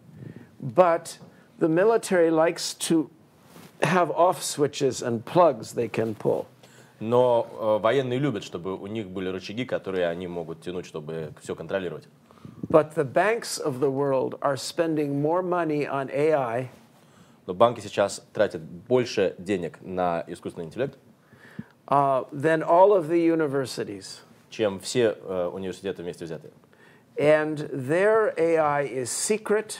But 0.60 1.18
the 1.58 1.68
military 1.68 2.30
likes 2.30 2.74
to 2.88 3.10
have 3.82 4.10
off 4.10 4.42
switches 4.42 5.02
and 5.02 5.24
plugs 5.24 5.72
they 5.72 5.88
can 5.88 6.14
pull. 6.14 6.46
Но 7.00 7.46
э, 7.50 7.82
военные 7.82 8.18
любят, 8.18 8.42
чтобы 8.42 8.76
у 8.76 8.86
них 8.86 9.08
были 9.08 9.28
рычаги, 9.28 9.64
которые 9.64 10.08
они 10.08 10.26
могут 10.26 10.62
тянуть, 10.62 10.86
чтобы 10.86 11.32
все 11.40 11.54
контролировать. 11.54 12.08
But 12.68 12.94
the 12.96 13.04
banks 13.04 13.58
of 13.58 13.78
the 13.80 13.90
world 13.90 14.38
are 14.40 14.56
spending 14.56 15.22
more 15.22 15.42
money 15.42 15.86
on 15.86 16.10
AI 16.10 16.68
Но 17.46 17.54
банки 17.54 17.80
сейчас 17.80 18.22
тратят 18.34 18.60
больше 18.60 19.34
денег 19.38 19.78
на 19.80 20.22
искусственный 20.26 20.66
интеллект, 20.66 20.98
uh, 21.86 22.28
than 22.30 22.62
all 22.62 22.92
of 22.92 23.08
the 23.08 23.26
universities. 23.26 24.20
чем 24.50 24.80
все 24.80 25.16
э, 25.18 25.50
университеты 25.52 26.02
вместе 26.02 26.24
взятые. 26.24 26.52
And 27.16 27.70
their 27.72 28.34
AI 28.36 28.86
is 28.92 29.04
secret, 29.06 29.78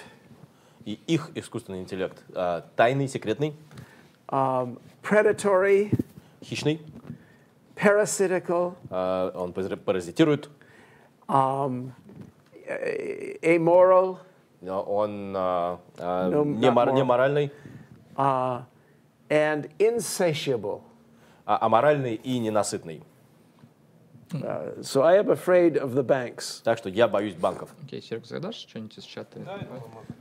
И 0.84 0.98
их 1.06 1.30
искусственный 1.34 1.80
интеллект 1.80 2.22
э, 2.34 2.62
тайный, 2.76 3.08
секретный, 3.08 3.54
um, 4.28 4.80
predatory, 5.02 5.92
хищный, 6.42 6.80
parasitical, 7.82 8.74
э, 8.90 9.30
он 9.34 9.52
парази- 9.52 9.76
паразитирует, 9.76 10.50
um, 11.28 11.90
amoral, 13.42 14.18
он 14.66 15.34
э, 15.36 15.76
э, 15.98 16.30
No, 16.30 16.44
не, 16.44 16.66
not 16.68 16.74
мор- 16.74 16.92
не 16.92 17.00
moral. 17.02 17.04
моральный, 17.04 17.52
uh, 18.16 18.62
and 19.28 19.70
insatiable. 19.78 20.80
а 21.46 21.58
аморальный 21.64 22.14
и 22.14 22.38
ненасытный. 22.40 23.02
Uh, 24.32 24.82
so 24.82 25.02
I 25.02 25.18
am 25.18 25.30
afraid 25.30 25.76
of 25.76 25.94
the 25.94 26.02
banks. 26.02 26.60
Так 26.62 26.78
что 26.78 26.88
я 26.88 27.08
боюсь 27.08 27.34
банков. 27.34 27.70
Окей, 27.84 28.02
Серег, 28.02 28.26
задашь 28.26 28.56
что-нибудь 28.56 28.98
из 28.98 29.04
чата? 29.04 29.38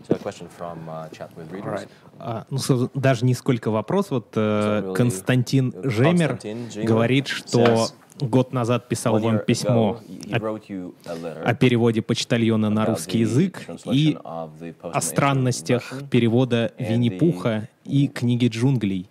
So 0.07 0.15
a 0.15 0.19
question 0.19 0.47
from 0.57 0.87
uh, 0.87 1.09
chat 1.11 1.29
with 1.35 1.51
readers. 1.51 1.87
А, 2.19 2.45
ну, 2.49 2.57
собственно, 2.57 2.89
даже 2.93 3.25
не 3.25 3.33
сколько 3.33 3.69
вопрос. 3.69 4.09
Вот 4.11 4.35
э, 4.35 4.39
So 4.39 4.81
really, 4.81 4.95
Константин 4.95 5.69
uh, 5.69 5.89
Жемер 5.89 6.29
Константин 6.29 6.71
Жемер 6.71 6.87
говорит, 6.87 7.27
что 7.27 7.59
says, 7.59 7.93
год 8.19 8.53
назад 8.53 8.87
писал 8.87 9.19
вам 9.19 9.39
письмо 9.39 9.99
ago, 10.07 10.33
о, 10.33 10.37
wrote 10.39 10.67
you 10.69 10.95
a 11.05 11.13
letter 11.13 11.43
о 11.43 11.53
переводе 11.53 12.01
почтальона 12.01 12.69
на 12.69 12.85
русский 12.85 13.19
язык 13.19 13.63
translation 13.67 13.93
и 13.93 14.13
of 14.15 14.49
the 14.59 14.75
postman 14.75 14.91
о 14.93 15.01
странностях 15.01 15.93
перевода 16.09 16.71
Винни-Пуха 16.77 17.67
и 17.87 18.07
книги 18.07 18.47
джунглей. 18.47 19.09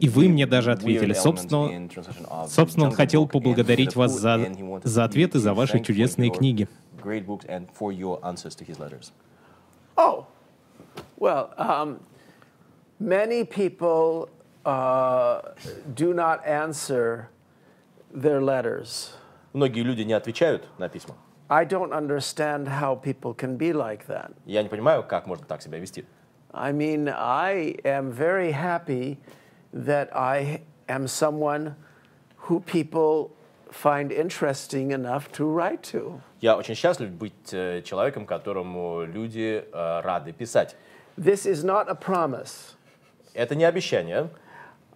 И 0.00 0.08
вы 0.08 0.28
мне 0.28 0.46
даже 0.46 0.72
ответили. 0.72 1.12
Собственно, 1.12 1.88
собственно, 2.48 2.86
он 2.86 2.92
хотел 2.92 3.26
поблагодарить 3.26 3.96
вас 3.96 4.12
за, 4.12 4.40
за 4.84 5.04
ответы, 5.04 5.38
за 5.38 5.54
ваши 5.54 5.80
чудесные 5.80 6.30
книги. 6.30 6.68
Oh, 9.96 10.26
well, 11.18 11.50
um, 11.58 11.98
many 13.00 13.44
people 13.44 14.28
uh, 14.64 15.42
do 15.94 16.14
not 16.14 16.44
answer 16.46 17.28
their 18.12 18.40
letters. 18.40 19.10
Многие 19.52 19.82
люди 19.82 20.02
не 20.02 20.12
отвечают 20.12 20.68
на 20.78 20.88
письма. 20.88 21.16
I 21.50 21.64
don't 21.64 21.92
understand 21.92 22.68
how 22.68 22.94
people 22.94 23.32
can 23.34 23.56
be 23.56 23.72
like 23.72 24.06
that. 24.06 24.32
Я 24.44 24.62
не 24.62 24.68
понимаю, 24.68 25.02
как 25.02 25.26
можно 25.26 25.46
так 25.46 25.62
себя 25.62 25.78
вести. 25.78 26.04
I 26.53 26.71
mean, 26.71 27.09
I 27.09 27.75
am 27.83 28.11
very 28.11 28.51
happy 28.51 29.17
that 29.73 30.15
I 30.15 30.61
am 30.87 31.07
someone 31.07 31.75
who 32.37 32.59
people 32.59 33.31
find 33.71 34.11
interesting 34.11 34.91
enough 34.91 35.31
to 35.31 35.45
write 35.45 35.81
to. 35.83 36.21
Я 36.41 36.55
очень 36.55 36.75
счастлив 36.75 37.09
быть 37.11 37.53
э, 37.53 37.81
человеком, 37.83 38.25
которому 38.25 39.03
люди 39.05 39.63
э, 39.71 40.01
рады 40.01 40.31
писать. 40.31 40.75
This 41.17 41.45
is 41.45 41.63
not 41.63 41.89
a 41.89 41.95
promise. 41.95 42.75
Это 43.33 43.55
не 43.55 43.65
обещание. 43.65 44.29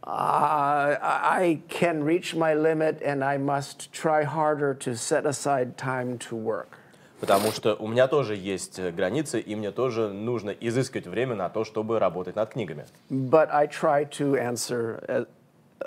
Uh, 0.04 0.98
I 1.02 1.60
can 1.68 2.04
reach 2.04 2.34
my 2.36 2.54
limit 2.54 3.02
and 3.02 3.24
I 3.24 3.38
must 3.38 3.92
try 3.92 4.24
harder 4.24 4.74
to 4.76 4.96
set 4.96 5.26
aside 5.26 5.78
time 5.78 6.18
to 6.20 6.36
work. 6.36 6.78
Потому 7.23 7.53
что 7.53 7.77
у 7.77 7.87
меня 7.87 8.09
тоже 8.09 8.35
есть 8.35 8.81
э, 8.81 8.91
границы, 8.91 9.39
и 9.39 9.55
мне 9.55 9.71
тоже 9.71 10.09
нужно 10.09 10.51
изыскивать 10.51 11.07
время 11.07 11.37
на 11.37 11.49
то, 11.49 11.63
чтобы 11.65 12.01
работать 12.01 12.35
над 12.35 12.51
книгами. 12.51 12.85
But 13.11 13.49
I 13.53 13.69
try 13.69 14.05
to 14.19 14.35
answer 14.35 14.99
a, 15.07 15.27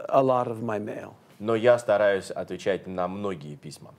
a 0.08 0.24
lot 0.24 0.48
of 0.48 0.62
my 0.62 0.80
mail. 0.80 1.12
Но 1.40 1.56
я 1.56 1.78
стараюсь 1.78 2.32
отвечать 2.32 2.88
на 2.88 3.10
многие 3.10 3.56
письма. 3.58 3.94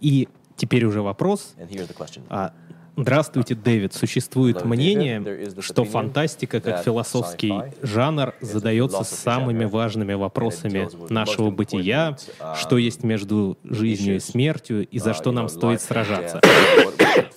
И 0.00 0.28
теперь 0.54 0.84
уже 0.84 1.02
вопрос. 1.02 1.56
And 1.58 1.68
here's 1.68 1.88
the 1.88 1.96
question. 1.96 2.22
А, 2.30 2.52
Здравствуйте, 2.96 3.54
Дэвид. 3.54 3.94
Существует 3.94 4.64
мнение, 4.64 5.50
что 5.60 5.84
фантастика 5.84 6.60
как 6.60 6.84
философский 6.84 7.54
жанр 7.82 8.34
задается 8.40 9.04
самыми 9.04 9.64
важными 9.64 10.14
вопросами 10.14 10.88
нашего 11.10 11.50
бытия, 11.50 12.16
uh, 12.40 12.56
что 12.56 12.76
есть 12.78 13.02
между 13.02 13.56
жизнью 13.64 14.16
и 14.16 14.20
смертью 14.20 14.86
и 14.86 14.98
за 14.98 15.12
Uh, 15.12 15.14
что 15.14 15.32
нам 15.32 15.48
стоит 15.48 15.80
сражаться. 15.80 16.40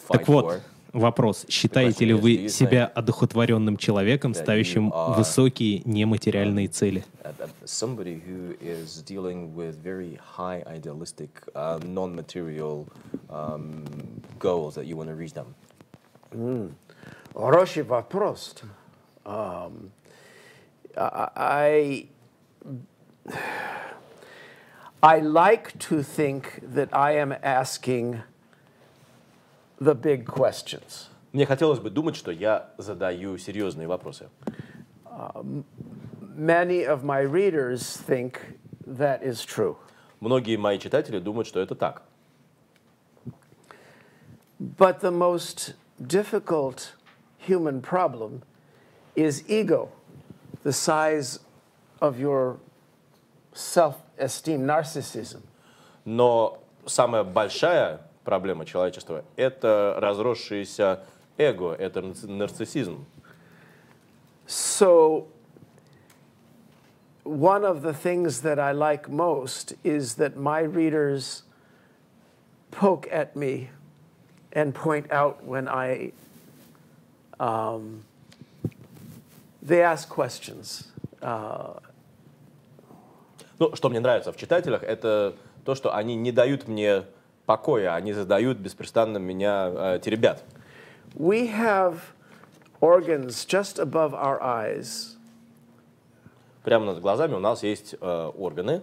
Так 0.08 0.28
вот. 0.28 0.62
Вопрос. 1.00 1.46
Считаете 1.50 2.06
ли 2.06 2.14
вы 2.14 2.50
себя 2.50 2.86
одухотворенным 2.86 3.78
человеком, 3.78 4.34
ставящим 4.34 4.92
высокие 5.16 5.82
нематериальные 5.86 6.68
цели? 6.68 7.04
That- 7.24 7.38
that 7.38 7.50
somebody 7.66 8.22
who 8.26 8.56
is 8.62 9.02
dealing 9.04 9.54
with 9.56 9.76
very 9.84 10.18
high 10.38 10.64
idealistic, 10.68 11.30
uh, 11.54 11.80
non-material 11.84 12.88
um, 13.30 13.84
goals 14.40 14.76
that 14.76 14.86
you 14.86 14.96
want 14.96 15.10
to 15.10 15.16
reach 15.16 15.34
them. 15.34 15.56
Хороший 17.34 17.84
вопрос. 17.84 18.56
Um, 19.26 19.92
I, 20.96 22.08
I 25.02 25.20
like 25.20 25.78
to 25.90 26.02
think 26.04 26.62
that 26.64 26.90
I 26.94 27.14
am 27.18 27.34
asking 27.44 28.22
the 29.81 29.95
big 29.95 30.27
questions. 30.27 31.09
Мне 31.33 31.47
хотелось 31.47 31.79
бы 31.79 31.91
думать, 31.91 32.17
что 32.17 32.31
я 32.31 32.71
задаю 32.77 33.39
серьезные 33.39 33.87
вопросы. 33.87 34.29
Many 36.37 36.85
of 36.85 37.05
my 37.05 37.23
readers 37.23 37.97
think 38.07 38.39
that 38.87 39.23
is 39.23 39.45
true. 39.45 39.77
Многие 40.21 40.57
мои 40.57 40.79
читатели 40.79 41.19
думают, 41.19 41.47
что 41.47 41.61
это 41.61 41.75
так. 41.75 42.03
But 44.59 45.01
the 45.01 45.11
most 45.11 45.75
difficult 46.01 46.93
human 47.39 47.81
problem 47.81 48.43
is 49.17 49.43
ego, 49.49 49.91
the 50.63 50.73
size 50.73 51.41
of 52.01 52.19
your 52.19 52.59
self 53.55 53.97
esteem, 54.19 54.67
narcissism. 54.67 55.43
Но 56.05 56.59
самая 56.87 57.25
большая 57.25 58.01
проблема 58.26 58.66
человечества– 58.66 59.24
это 59.38 59.96
разросшееся 59.98 61.04
эго, 61.38 61.74
это 61.74 62.02
нарци- 62.02 62.28
нарциссизм. 62.28 63.06
So 64.48 65.28
one 67.24 67.64
of 67.64 67.82
the 67.82 67.94
things 67.94 68.42
that 68.42 68.60
I 68.60 68.74
like 68.74 69.08
most 69.10 69.74
is 69.84 70.16
that 70.16 70.36
my 70.36 70.62
readers 70.62 71.44
poke 72.72 73.08
at 73.12 73.36
me 73.36 73.70
and 74.52 74.74
point 74.74 75.12
out 75.12 75.44
when 75.44 75.68
I, 75.68 76.12
um, 77.40 78.04
they 79.62 79.82
ask 79.82 80.10
questions. 80.10 80.92
Uh, 81.22 81.80
Ну, 83.58 83.74
что 83.74 83.88
мне 83.90 84.02
нравится 84.02 84.34
в 84.34 84.38
читателях, 84.38 84.84
это 84.84 85.34
то, 85.64 85.76
что 85.76 85.96
они 85.96 86.16
не 86.16 86.34
дают 86.34 86.68
мне 86.68 87.06
покоя, 87.46 87.94
они 87.96 88.14
задают 88.14 88.58
беспрестанно 88.58 89.18
меня 89.18 89.72
э, 89.74 90.00
теребят. 90.04 90.44
we 91.18 91.48
have 91.48 92.14
organs 92.82 93.46
just 93.46 93.80
above 93.80 94.14
our 94.14 94.42
eyes 94.42 95.12
Прямо 96.64 96.86
над 96.88 97.00
глазами 97.00 97.34
у 97.36 97.40
нас 97.40 97.62
есть 97.64 97.96
э, 98.02 98.32
органы, 98.38 98.82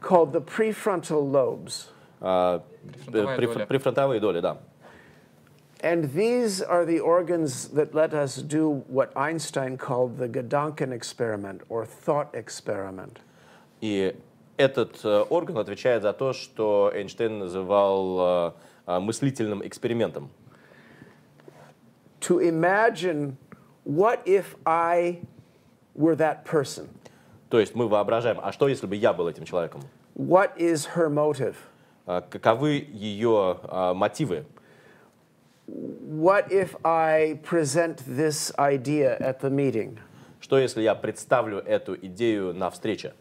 called 0.00 0.32
the 0.32 0.40
prefrontal 0.40 1.22
lobes. 1.28 1.88
э, 2.20 2.60
преф- 3.06 3.66
префронтовые 3.66 4.20
доли, 4.20 4.40
да. 4.40 4.58
And 5.80 6.14
these 6.14 6.62
are 6.62 6.86
the 6.86 7.00
organs 7.00 7.68
that 7.74 7.94
let 7.94 8.14
us 8.14 8.36
do 8.36 8.84
what 8.88 9.12
Einstein 9.16 9.76
called 9.76 10.16
the 10.16 10.28
Gedanken 10.28 10.92
experiment 10.92 11.60
or 11.68 11.84
thought 11.84 12.28
experiment. 12.34 13.18
И 13.82 14.14
этот 14.56 15.04
э, 15.04 15.20
орган 15.28 15.58
отвечает 15.58 16.02
за 16.02 16.12
то, 16.12 16.32
что 16.32 16.90
Эйнштейн 16.94 17.38
называл 17.38 18.18
э, 18.20 18.52
э, 18.86 18.98
мыслительным 19.00 19.66
экспериментом. 19.66 20.30
To 22.20 22.40
imagine 22.40 23.36
what 23.84 24.20
if 24.24 24.56
I 24.64 25.20
were 25.94 26.16
that 26.16 26.44
person? 26.44 26.88
То 27.50 27.60
есть 27.60 27.74
мы 27.74 27.88
воображаем, 27.88 28.38
а 28.42 28.52
что 28.52 28.68
если 28.68 28.86
бы 28.86 28.96
я 28.96 29.12
был 29.12 29.28
этим 29.28 29.44
человеком? 29.44 29.82
What 30.16 30.56
is 30.56 30.88
her 30.96 31.08
motive? 31.08 31.56
Каковы 32.06 32.86
ее 32.92 33.58
а, 33.64 33.94
мотивы? 33.94 34.44
What 35.66 36.50
if 36.50 36.76
I 36.84 37.40
present 37.42 38.02
this 38.06 38.52
idea 38.58 39.18
at 39.18 39.40
the 39.40 39.50
meeting? 39.50 39.98
Что 40.40 40.58
если 40.58 40.82
я 40.82 40.94
представлю 40.94 41.58
эту 41.58 41.94
идею 41.96 42.52
на 42.52 42.70
встрече? 42.70 43.14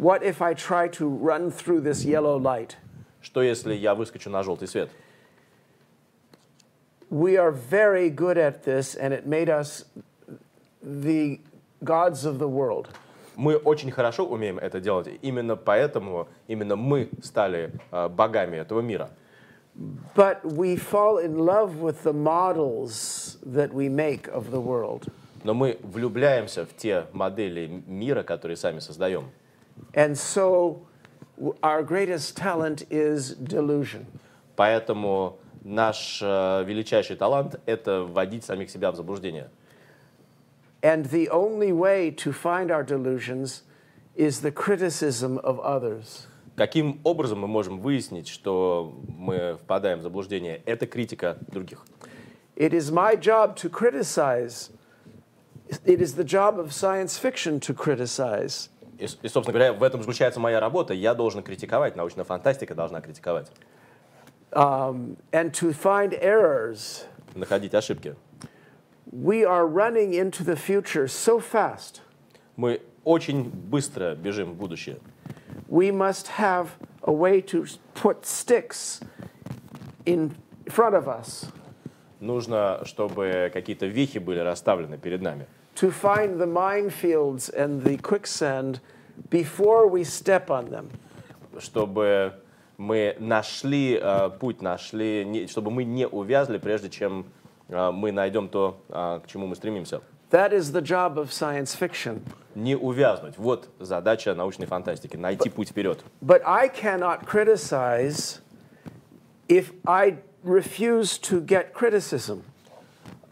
What 0.00 0.22
if 0.22 0.40
I 0.40 0.54
try 0.54 0.88
to 0.96 1.06
run 1.06 1.50
through 1.50 1.82
this 1.82 2.06
yellow 2.06 2.38
light? 2.38 2.78
Что 3.20 3.42
если 3.42 3.74
я 3.74 3.94
выскочу 3.94 4.30
на 4.30 4.42
желтый 4.42 4.66
свет? 4.66 4.88
We 7.10 7.36
are 7.36 7.50
very 7.52 8.08
good 8.08 8.38
at 8.38 8.64
this, 8.64 8.94
and 8.94 9.12
it 9.12 9.26
made 9.26 9.50
us 9.50 9.84
the 10.82 11.40
gods 11.84 12.24
of 12.24 12.38
the 12.38 12.48
world. 12.48 12.88
Мы 13.36 13.56
очень 13.56 13.90
хорошо 13.90 14.24
умеем 14.24 14.58
это 14.58 14.80
делать. 14.80 15.18
Именно 15.20 15.56
поэтому 15.56 16.28
именно 16.48 16.76
мы 16.76 17.10
стали 17.22 17.70
а, 17.90 18.08
богами 18.08 18.56
этого 18.56 18.80
мира. 18.80 19.10
But 20.14 20.42
we 20.42 20.76
fall 20.76 21.18
in 21.18 21.36
love 21.36 21.82
with 21.82 22.04
the 22.04 22.14
models 22.14 23.36
that 23.44 23.74
we 23.74 23.90
make 23.90 24.28
of 24.28 24.50
the 24.50 24.60
world. 24.60 25.12
Но 25.44 25.52
мы 25.52 25.78
влюбляемся 25.82 26.64
в 26.64 26.74
те 26.74 27.04
модели 27.12 27.82
мира, 27.86 28.22
которые 28.22 28.56
сами 28.56 28.78
создаем. 28.78 29.30
And 29.93 30.17
so 30.17 30.81
w- 31.37 31.55
our 31.63 31.83
greatest 31.83 32.35
talent 32.35 32.85
is 32.89 33.35
delusion. 33.35 34.05
Поэтому 34.55 35.37
наш 35.63 36.21
э, 36.21 36.63
величайший 36.65 37.15
талант — 37.15 37.65
это 37.65 38.03
вводить 38.03 38.43
самих 38.45 38.69
себя 38.69 38.91
в 38.91 38.95
заблуждение. 38.95 39.49
And 40.81 41.05
the 41.05 41.29
only 41.29 41.71
way 41.71 42.11
to 42.11 42.31
find 42.31 42.69
our 42.69 42.83
delusions 42.83 43.63
is 44.15 44.41
the 44.41 44.51
criticism 44.51 45.39
of 45.39 45.59
others. 45.59 46.27
Каким 46.55 47.01
образом 47.03 47.39
мы 47.39 47.47
можем 47.47 47.79
выяснить, 47.79 48.29
что 48.29 48.93
мы 49.07 49.57
впадаем 49.61 49.99
в 49.99 50.01
заблуждение? 50.03 50.61
Это 50.65 50.85
критика 50.87 51.37
других. 51.51 51.85
It 52.55 52.73
is 52.73 52.91
my 52.91 53.15
job 53.17 53.57
to 53.57 53.69
criticize. 53.69 54.69
It 55.83 55.99
is 55.99 56.15
the 56.15 56.23
job 56.23 56.57
of 56.57 56.71
science 56.71 57.17
fiction 57.17 57.59
to 57.61 57.73
criticize. 57.73 58.69
И, 59.00 59.04
и, 59.04 59.28
собственно 59.28 59.52
говоря, 59.52 59.72
в 59.72 59.82
этом 59.82 60.00
заключается 60.02 60.40
моя 60.40 60.60
работа. 60.60 60.92
Я 60.94 61.14
должен 61.14 61.42
критиковать, 61.42 61.96
научная 61.96 62.24
фантастика 62.24 62.74
должна 62.74 63.00
критиковать, 63.00 63.50
um, 64.52 65.16
and 65.32 65.52
to 65.52 65.72
find 65.72 66.12
errors. 66.22 67.04
находить 67.34 67.74
ошибки. 67.74 68.14
We 69.10 69.44
are 69.44 69.66
running 69.66 70.12
into 70.12 70.44
the 70.44 70.56
future 70.56 71.06
so 71.06 71.40
fast. 71.40 72.02
Мы 72.56 72.82
очень 73.04 73.50
быстро 73.50 74.14
бежим 74.14 74.52
в 74.52 74.56
будущее. 74.56 74.98
We 75.68 75.90
must 75.90 76.28
have 76.38 76.68
a 77.02 77.12
way 77.12 77.40
to 77.40 77.66
put 77.94 78.26
sticks 78.26 79.00
in 80.04 80.32
front 80.66 80.94
of 80.94 81.08
us 81.08 81.46
Нужно, 82.20 82.82
чтобы 82.84 83.50
какие-то 83.52 83.86
вехи 83.86 84.18
были 84.18 84.40
расставлены 84.40 84.98
перед 84.98 85.22
нами, 85.22 85.46
to 85.80 85.90
find 85.90 86.38
the 86.38 86.46
minefields 86.46 87.48
and 87.48 87.82
the 87.82 87.96
quicksand 87.96 88.80
before 89.30 89.86
we 89.86 90.04
step 90.04 90.50
on 90.50 90.70
them. 90.70 90.90
чтобы 91.58 92.34
мы 92.78 93.16
нашли 93.18 93.98
э, 94.00 94.30
путь, 94.38 94.62
нашли, 94.62 95.24
не- 95.24 95.46
чтобы 95.46 95.70
мы 95.70 95.84
не 95.84 96.06
увязли, 96.06 96.58
прежде 96.58 96.88
чем 96.88 97.26
э, 97.68 97.90
мы 97.90 98.12
найдем 98.12 98.48
то, 98.48 98.80
э, 98.88 99.20
к 99.24 99.26
чему 99.26 99.46
мы 99.46 99.56
стремимся. 99.56 100.00
That 100.30 100.52
is 100.52 100.70
the 100.72 100.80
job 100.82 101.16
of 101.18 101.30
science 101.32 101.74
fiction. 101.74 102.20
Не 102.54 102.76
увязнуть. 102.76 103.36
Вот 103.36 103.68
задача 103.78 104.34
научной 104.34 104.66
фантастики. 104.66 105.16
Найти 105.16 105.48
путь 105.50 105.70
вперед. 105.70 106.04
But 106.22 106.42
I 106.46 106.68
cannot 106.68 107.26
criticize 107.26 108.40
if 109.48 109.72
I 109.86 110.18
refuse 110.44 111.18
to 111.18 111.40
get 111.40 111.72
criticism. 111.74 112.42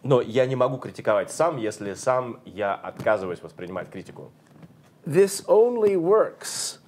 Но 0.08 0.22
я 0.22 0.46
не 0.46 0.56
могу 0.56 0.78
критиковать 0.78 1.30
сам, 1.30 1.58
если 1.58 1.92
сам 1.92 2.40
я 2.46 2.74
отказываюсь 2.74 3.42
воспринимать 3.42 3.90
критику. 3.90 4.30
This 5.04 5.44
only 5.46 5.96
works 5.96 6.78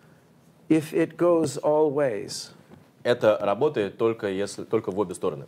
if 0.70 0.94
it 0.94 1.16
goes 1.16 1.60
all 1.60 1.92
ways. 1.92 2.50
Это 3.02 3.36
работает 3.42 3.98
только, 3.98 4.30
если, 4.30 4.64
только 4.64 4.90
в 4.90 4.98
обе 4.98 5.14
стороны. 5.14 5.46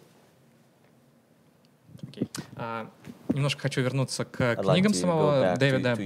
Окей. 2.03 2.29
А, 2.57 2.91
немножко 3.33 3.63
хочу 3.63 3.81
вернуться 3.81 4.25
к 4.25 4.57
книгам 4.57 4.95
самого 4.95 5.57
Дэвида. 5.57 5.97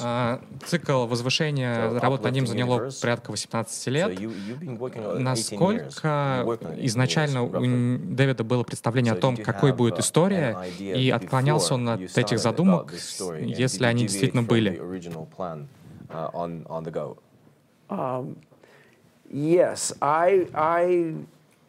А, 0.00 0.40
цикл 0.64 1.06
возвышения, 1.06 1.90
So, 1.90 2.00
работа 2.00 2.24
над 2.24 2.34
ним 2.34 2.46
заняло 2.46 2.90
порядка 3.00 3.30
18 3.30 3.86
So 3.86 3.90
лет. 3.90 4.18
you, 4.18 4.30
you've 4.30 4.60
been 4.60 4.78
working 4.78 5.04
on 5.04 5.16
18 5.16 5.16
years. 5.16 5.22
Насколько 5.22 6.08
You 6.08 6.46
worked 6.46 6.62
on 6.62 6.76
18 6.76 6.86
изначально 6.86 7.42
у. 7.42 7.48
Дэвида 8.16 8.44
было 8.44 8.62
представление 8.62 9.12
о 9.12 9.16
том, 9.16 9.36
какой 9.36 9.72
будет 9.72 9.98
uh, 9.98 10.00
история, 10.00 10.56
и 10.78 11.10
отклонялся 11.10 11.74
он 11.74 11.88
от 11.88 12.16
этих 12.16 12.38
задумок, 12.38 12.92
если 13.40 13.84
они 13.84 14.02
действительно 14.02 14.42
были? 14.42 14.80
uh? 17.88 18.24
Yes, 19.28 19.92
I, 20.00 20.46
I 20.54 21.14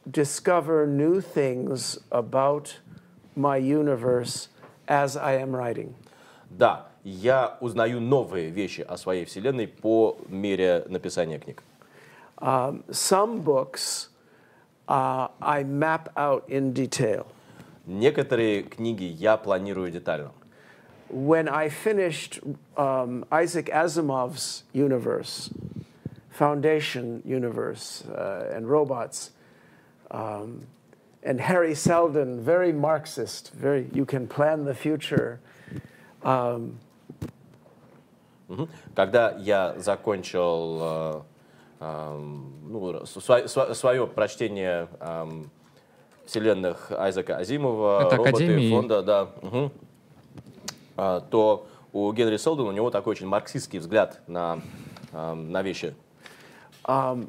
discover 0.09 0.85
new 0.85 1.21
things 1.21 1.97
about 2.11 2.77
my 3.35 3.57
universe 3.57 4.49
as 4.87 5.17
I 5.17 5.41
am 5.41 5.51
writing. 5.51 5.93
Да, 6.49 6.87
я 7.03 7.57
узнаю 7.61 7.99
новые 7.99 8.49
вещи 8.49 8.81
о 8.81 8.97
своей 8.97 9.25
вселенной 9.25 9.67
по 9.67 10.17
мере 10.29 10.85
написания 10.87 11.39
книг. 11.39 11.63
Um, 12.39 12.83
some 12.89 13.41
books 13.41 14.09
uh, 14.87 15.29
I 15.41 15.63
map 15.63 16.09
out 16.15 16.43
in 16.47 16.73
detail. 16.73 17.25
Некоторые 17.85 18.63
книги 18.63 19.05
я 19.05 19.37
планирую 19.37 19.91
детально. 19.91 20.31
When 21.09 21.47
I 21.47 21.69
finished 21.69 22.41
um, 22.75 23.25
Isaac 23.31 23.69
Asimov's 23.69 24.63
universe, 24.73 25.49
Foundation 26.31 27.23
universe, 27.25 28.03
uh, 28.13 28.51
and 28.53 28.69
robots, 28.69 29.31
um, 30.11 30.67
and 31.27 31.41
Harry 31.41 31.75
Seldon, 31.75 32.41
very 32.41 32.71
Marxist, 32.71 33.51
very 33.53 33.89
you 33.93 34.05
can 34.05 34.27
plan 34.27 34.63
the 34.63 34.73
future. 34.73 35.41
Um. 36.23 36.79
Когда 38.95 39.35
я 39.37 39.75
закончил 39.77 40.79
э, 40.81 41.21
эм, 41.81 42.53
ну, 42.63 43.05
свое 43.05 44.07
прочтение 44.07 44.87
эм, 45.01 45.51
вселенных 46.25 46.93
Айзека 46.93 47.35
Азимова, 47.35 48.05
Это 48.05 48.15
роботы, 48.15 48.45
Академии. 48.45 48.69
фонда, 48.69 49.03
да, 49.03 49.27
а, 50.95 51.19
то 51.19 51.67
у 51.91 52.09
Генри 52.13 52.37
Селдона 52.37 52.69
у 52.69 52.71
него 52.71 52.89
такой 52.89 53.11
очень 53.11 53.27
марксистский 53.27 53.79
взгляд 53.79 54.21
на, 54.27 54.61
эм, 55.11 55.51
на 55.51 55.61
вещи. 55.61 55.93
For 56.85 57.27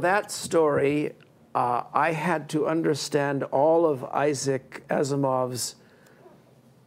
that 0.00 0.28
story, 0.28 1.14
uh, 1.54 1.84
I 1.92 2.12
had 2.12 2.48
to 2.50 2.66
understand 2.66 3.44
all 3.44 3.84
of 3.86 4.04
Isaac 4.04 4.82
Asimov's 4.88 5.76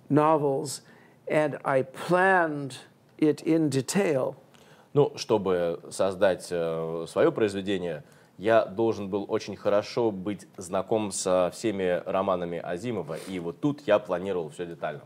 novels, 0.10 0.82
and 1.28 1.58
I 1.66 1.84
planned 1.84 2.78
it 3.18 3.42
in 3.42 3.70
detail, 3.70 4.36
Ну, 4.94 5.12
чтобы 5.18 5.82
создать 5.90 6.48
э, 6.52 7.06
свое 7.10 7.30
произведение, 7.32 8.04
я 8.38 8.64
должен 8.66 9.10
был 9.10 9.26
очень 9.28 9.56
хорошо 9.58 10.10
быть 10.12 10.48
знаком 10.58 11.12
со 11.12 11.50
всеми 11.54 12.02
романами 12.06 12.60
Азимова, 12.60 13.18
и 13.28 13.40
вот 13.40 13.60
тут 13.60 13.82
я 13.88 14.00
планировал 14.00 14.50
все 14.50 14.66
детально. 14.66 15.02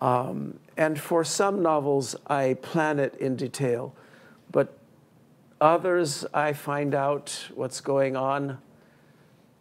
um, 0.00 0.58
and 0.76 0.98
for 1.00 1.24
some 1.24 1.60
novels 1.62 2.14
I 2.28 2.54
plan 2.54 2.98
it 3.00 3.14
in 3.16 3.34
detail, 3.36 3.92
but 4.52 4.77
others 5.60 6.24
I 6.32 6.52
find 6.52 6.94
out 6.94 7.48
what's 7.54 7.80
going 7.80 8.16
on 8.16 8.58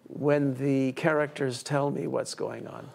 when 0.08 0.56
the 0.56 0.94
characters 0.94 1.64
tell 1.64 1.92
me 1.92 2.08
what's 2.08 2.36
going 2.36 2.68
on. 2.68 2.90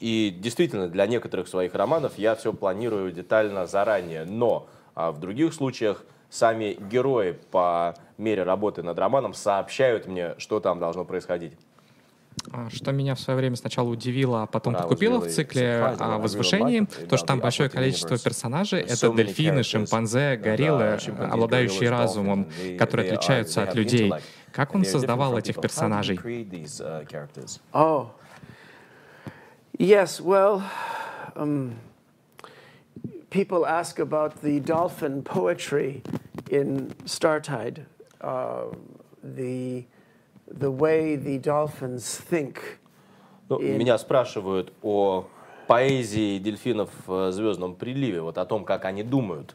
И 0.00 0.30
действительно, 0.38 0.88
для 0.88 1.06
некоторых 1.06 1.48
своих 1.48 1.74
романов 1.74 2.18
я 2.18 2.34
все 2.34 2.52
планирую 2.52 3.12
детально 3.12 3.66
заранее, 3.66 4.24
но 4.24 4.68
а, 4.94 5.12
в 5.12 5.18
других 5.18 5.54
случаях 5.54 6.04
сами 6.28 6.76
герои 6.90 7.38
по 7.50 7.94
мере 8.18 8.42
работы 8.42 8.82
над 8.82 8.98
романом 8.98 9.34
сообщают 9.34 10.06
мне, 10.06 10.34
что 10.38 10.60
там 10.60 10.78
должно 10.78 11.04
происходить. 11.04 11.56
А, 12.52 12.68
Что 12.70 12.92
меня 12.92 13.14
в 13.14 13.20
свое 13.20 13.38
время 13.38 13.56
сначала 13.56 13.88
удивило, 13.88 14.42
а 14.42 14.46
потом 14.46 14.74
подкупило 14.74 15.20
в 15.20 15.28
цикле 15.28 15.82
о 15.82 16.18
возвышении, 16.18 16.86
то, 17.08 17.16
что 17.16 17.26
там 17.26 17.40
большое 17.40 17.68
количество 17.68 18.18
персонажей, 18.18 18.80
это 18.80 19.12
дельфины, 19.12 19.62
шимпанзе, 19.62 20.36
гориллы, 20.36 20.98
обладающие 21.30 21.90
разумом, 21.90 22.48
которые 22.78 23.12
отличаются 23.12 23.62
от 23.62 23.74
людей. 23.74 24.12
Как 24.52 24.74
он 24.74 24.84
создавал 24.84 25.36
этих 25.36 25.60
персонажей? 25.60 26.16
uh? 26.16 27.66
Oh, 27.72 28.10
yes. 29.78 30.20
Well, 30.20 30.62
um, 31.34 31.74
people 33.30 33.66
ask 33.66 33.98
about 33.98 34.42
the 34.42 34.60
dolphin 34.60 35.22
poetry 35.22 36.02
in 36.50 36.94
Startide, 37.04 37.86
uh, 38.20 38.66
the 39.24 39.84
the 40.47 40.71
way 40.71 41.15
the 41.15 41.37
dolphins 41.39 42.19
think. 42.19 42.79
Ну, 43.49 43.57
И- 43.57 43.77
Меня 43.77 43.97
спрашивают 43.97 44.73
о 44.81 45.25
поэзии 45.67 46.39
дельфинов 46.39 46.89
в 47.05 47.31
«Звездном 47.31 47.75
приливе», 47.75 48.21
вот 48.21 48.37
о 48.37 48.45
том, 48.45 48.65
как 48.65 48.85
они 48.85 49.03
думают. 49.03 49.53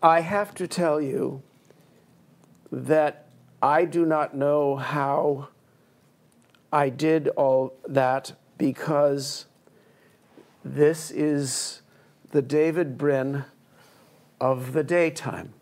I 0.00 0.20
have 0.20 0.52
to 0.56 0.66
tell 0.66 1.00
you 1.00 1.42
that 2.72 3.26
I 3.60 3.84
do 3.86 4.04
not 4.04 4.34
know 4.34 4.76
how 4.76 5.48
I 6.72 6.90
did 6.90 7.28
all 7.36 7.74
that 7.86 8.32
because 8.58 9.46
this 10.64 11.10
is 11.12 11.82
the 12.32 12.42
David 12.42 12.96
Brin 12.98 13.44
of 14.40 14.72
the 14.72 14.82
daytime. 14.82 15.52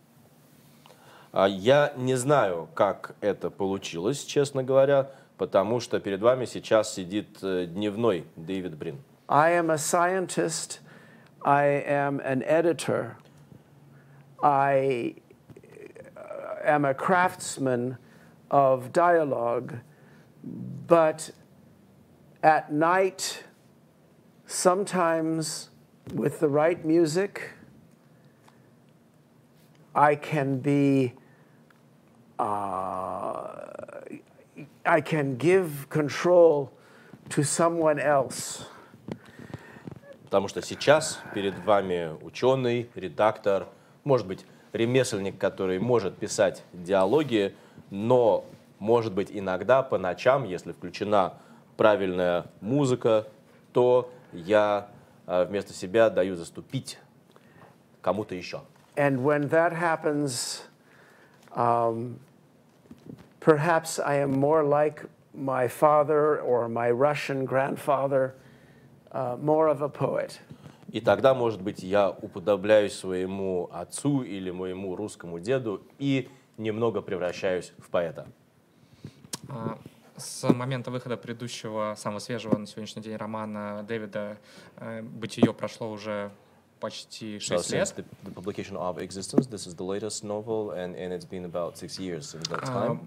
А 1.35 1.49
Я 1.49 1.91
не 1.97 2.15
знаю, 2.15 2.69
как 2.73 3.13
это 3.19 3.49
получилось, 3.49 4.23
честно 4.23 4.63
говоря, 4.63 5.11
потому 5.37 5.81
что 5.81 5.99
перед 5.99 6.21
вами 6.21 6.45
сейчас 6.45 6.93
сидит 6.93 7.39
э, 7.43 7.65
дневной 7.65 8.25
Дэвид 8.37 8.77
Брин. 8.77 8.99
I 9.27 9.51
am 9.51 9.69
a 9.69 9.77
scientist, 9.77 10.79
I 11.41 11.83
am 11.85 12.21
an 12.21 12.41
editor, 12.43 13.17
I 14.41 15.15
uh, 16.15 16.73
am 16.77 16.85
a 16.85 16.93
craftsman 16.93 17.97
of 18.49 18.93
dialogue, 18.93 19.79
but 20.87 21.31
at 22.41 22.71
night, 22.71 23.43
sometimes 24.47 25.69
with 26.13 26.39
the 26.39 26.47
right 26.47 26.85
music, 26.85 27.51
I 29.93 30.15
can 30.15 30.59
be, 30.59 31.11
uh, 32.39 33.65
I 34.85 35.01
can 35.01 35.37
give 35.37 35.89
control 35.89 36.69
to 37.29 37.43
someone 37.43 37.99
else. 37.99 38.65
Потому 40.25 40.47
что 40.47 40.61
сейчас 40.61 41.19
перед 41.33 41.57
вами 41.63 42.11
ученый, 42.21 42.89
редактор, 42.95 43.67
может 44.03 44.27
быть, 44.27 44.45
ремесленник, 44.73 45.37
который 45.37 45.79
может 45.79 46.17
писать 46.17 46.63
диалоги, 46.73 47.55
но, 47.89 48.45
может 48.79 49.13
быть, 49.13 49.29
иногда 49.31 49.81
по 49.81 49.97
ночам, 49.97 50.43
если 50.43 50.73
включена 50.73 51.33
правильная 51.77 52.47
музыка, 52.59 53.27
то 53.71 54.11
я 54.33 54.87
э, 55.27 55.45
вместо 55.45 55.73
себя 55.73 56.09
даю 56.09 56.35
заступить 56.35 56.99
кому-то 58.01 58.35
еще. 58.35 58.61
And 58.97 59.23
when 59.23 59.49
that 59.49 59.73
happens, 59.73 60.63
um, 61.55 62.19
perhaps 63.39 63.99
I 63.99 64.15
am 64.15 64.31
more 64.39 64.63
like 64.63 65.05
my 65.33 65.67
father 65.67 66.39
or 66.41 66.69
my 66.69 66.91
Russian 66.91 67.45
grandfather, 67.45 68.35
uh, 69.11 69.37
more 69.41 69.67
of 69.67 69.81
a 69.81 69.89
poet. 69.89 70.39
И 70.91 71.01
тогда, 71.01 71.33
может 71.33 71.61
быть, 71.61 71.83
я 71.83 72.09
уподобляюсь 72.09 72.93
своему 72.93 73.69
отцу 73.73 74.21
или 74.21 74.49
моему 74.51 74.95
русскому 74.95 75.39
деду 75.39 75.81
и 75.99 76.29
немного 76.57 77.01
превращаюсь 77.01 77.73
в 77.79 77.89
поэта. 77.89 78.27
А, 79.49 79.77
С 80.15 80.47
момента 80.47 80.91
выхода 80.91 81.17
предыдущего, 81.17 81.95
самого 81.97 82.19
свежего 82.19 82.57
на 82.57 82.65
сегодняшний 82.65 83.01
день 83.01 83.17
романа 83.17 83.83
Дэвида 83.85 84.37
э, 84.77 85.01
«Бытие» 85.01 85.53
прошло 85.53 85.91
уже 85.91 86.31
почти 86.80 87.38
So 87.38 87.56
6 87.58 87.66
since 87.66 87.72
лет. 87.72 87.96
the, 87.96 88.04
the 88.24 88.30
publication 88.30 88.76
of 88.76 88.98
Existence, 88.98 89.46
this 89.46 89.66
is 89.66 89.74
the 89.74 89.84
latest 89.84 90.24
novel, 90.24 90.70
and, 90.72 90.96
and 90.96 91.12
it's 91.12 91.26
been 91.28 91.44
about 91.44 91.76
six 91.76 91.98
years 91.98 92.26
since 92.28 92.48
that 92.48 92.60
А, 92.62 92.86
time. 92.86 93.00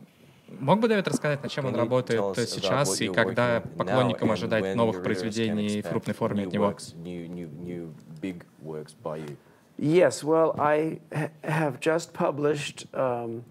Мог 0.60 0.79
бы 0.82 0.88
Дэвид 0.88 1.08
рассказать, 1.08 1.41
над 1.41 1.51
чем 1.51 1.65
Can 1.65 1.69
он 1.69 1.73
you 1.75 1.77
работает 1.79 2.19
tell 2.19 2.32
us 2.32 2.38
э, 2.38 2.43
about 2.43 2.49
сейчас 2.49 2.89
what 2.89 3.01
и 3.01 3.06
you're 3.08 3.13
когда 3.15 3.58
working 3.60 3.63
on 3.73 3.77
поклонникам 3.77 4.27
now 4.27 4.32
and 4.32 4.38
ожидать 4.38 4.63
when 4.63 4.75
новых 4.77 4.95
your 4.95 5.01
readers 5.01 5.03
can 5.03 5.03
произведений 5.23 5.67
в 5.82 5.86
expect 5.86 5.89
крупной 5.89 6.13
форме 6.13 6.43
new 6.43 6.47
от 6.47 6.53
него? 6.53 6.65
works, 6.67 6.93
new, 6.95 7.27
new, 7.27 7.47
new 7.60 7.93
big 8.21 8.43
works 8.62 8.93
by 8.93 9.17
you? 9.17 9.36
Yes, 9.79 10.23
well, 10.23 10.53
I 10.60 10.99
ha- 11.12 11.29
have 11.43 11.79
just 11.79 12.13
published 12.13 12.86
um, 12.93 13.43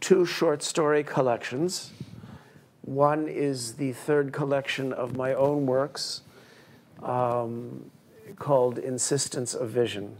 two 0.00 0.26
short 0.26 0.62
story 0.62 1.02
collections. 1.02 1.92
One 2.82 3.28
is 3.28 3.74
the 3.76 3.92
third 3.92 4.32
collection 4.32 4.92
of 4.92 5.16
my 5.16 5.32
own 5.32 5.64
works 5.64 6.22
um, 7.02 7.90
called 8.37 8.77
Insistence 8.77 9.55
of 9.55 9.71
Vision. 9.71 10.15